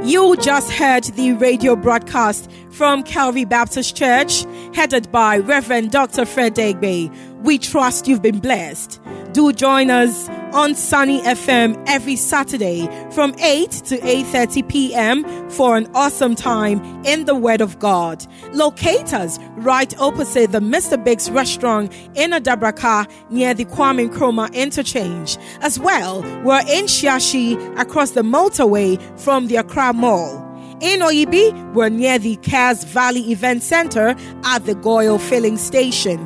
You 0.03 0.35
just 0.35 0.69
heard 0.69 1.05
the 1.05 1.31
radio 1.33 1.77
broadcast 1.77 2.51
from 2.71 3.03
Calvary 3.03 3.45
Baptist 3.45 3.95
Church, 3.95 4.43
headed 4.73 5.09
by 5.13 5.37
Reverend 5.37 5.91
Dr. 5.91 6.25
Fred 6.25 6.55
Deegbe. 6.55 7.09
We 7.41 7.57
trust 7.57 8.07
you've 8.07 8.21
been 8.21 8.39
blessed. 8.39 8.99
Do 9.31 9.53
join 9.53 9.89
us 9.89 10.27
on 10.53 10.75
Sunny 10.75 11.21
FM 11.21 11.83
every 11.87 12.15
Saturday 12.15 12.87
from 13.11 13.33
8 13.39 13.71
to 13.71 13.97
8:30 13.97 14.67
p.m. 14.69 15.49
for 15.49 15.75
an 15.75 15.89
awesome 15.95 16.35
time 16.35 16.79
in 17.05 17.25
the 17.25 17.35
Word 17.35 17.61
of 17.61 17.79
God. 17.79 18.25
Locate 18.53 19.13
us 19.13 19.39
right 19.57 19.97
opposite 19.99 20.51
the 20.51 20.59
Mr. 20.59 21.03
Biggs 21.03 21.31
restaurant 21.31 21.91
in 22.15 22.31
Adabraka 22.31 23.09
near 23.29 23.53
the 23.53 23.65
Kwame 23.65 24.09
Nkrumah 24.09 24.53
interchange. 24.53 25.37
As 25.61 25.79
well, 25.79 26.21
we're 26.43 26.61
in 26.61 26.85
Shiashi 26.85 27.57
across 27.79 28.11
the 28.11 28.21
motorway 28.21 29.01
from 29.19 29.47
the 29.47 29.55
Accra 29.55 29.93
Mall. 29.93 30.42
In 30.83 30.99
Oyibi, 30.99 31.73
we're 31.73 31.87
near 31.87 32.19
the 32.19 32.35
Cares 32.35 32.83
Valley 32.83 33.31
Event 33.31 33.63
Center 33.63 34.17
at 34.43 34.65
the 34.65 34.75
GOIL 34.75 35.17
Filling 35.17 35.55
Station. 35.55 36.19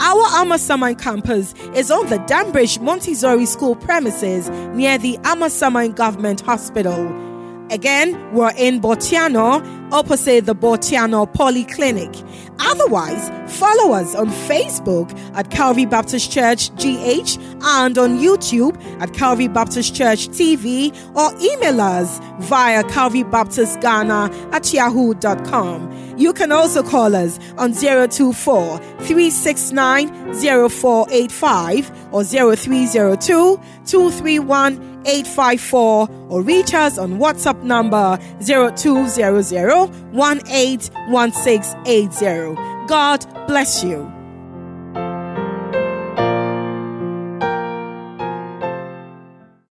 Our 0.00 0.24
Amasaman 0.30 1.00
campus 1.00 1.54
is 1.76 1.92
on 1.92 2.08
the 2.08 2.18
Danbridge 2.18 2.80
Montessori 2.82 3.46
School 3.46 3.76
premises 3.76 4.50
near 4.74 4.98
the 4.98 5.16
Amasaman 5.18 5.94
Government 5.94 6.40
Hospital. 6.40 7.06
Again, 7.70 8.34
we're 8.34 8.52
in 8.56 8.80
Botiano, 8.80 9.62
opposite 9.92 10.44
the 10.44 10.56
Botiano 10.56 11.32
Polyclinic. 11.32 12.26
Otherwise, 12.60 13.30
follow 13.58 13.92
us 13.94 14.14
on 14.14 14.28
Facebook 14.28 15.10
at 15.34 15.50
Calvary 15.50 15.86
Baptist 15.86 16.30
Church 16.30 16.70
GH 16.76 17.38
and 17.62 17.98
on 17.98 18.18
YouTube 18.18 18.80
at 19.00 19.12
Calvary 19.14 19.48
Baptist 19.48 19.94
Church 19.94 20.28
TV 20.28 20.94
or 21.16 21.32
email 21.40 21.80
us 21.80 22.20
via 22.40 22.84
Calvary 22.84 23.22
Baptist 23.22 23.80
Ghana 23.80 24.30
at 24.52 24.72
yahoo.com. 24.72 26.14
You 26.16 26.32
can 26.34 26.52
also 26.52 26.82
call 26.82 27.14
us 27.16 27.38
on 27.56 27.72
024 27.72 28.78
369 28.78 30.34
0485 30.34 32.12
or 32.12 32.24
0302 32.24 33.60
231 33.86 34.89
854 35.06 36.08
or 36.28 36.42
reach 36.42 36.74
us 36.74 36.98
on 36.98 37.18
WhatsApp 37.18 37.62
number 37.62 38.18
0200 38.44 39.88
181680. 40.12 42.54
God 42.86 43.24
bless 43.46 43.82
you. 43.84 44.19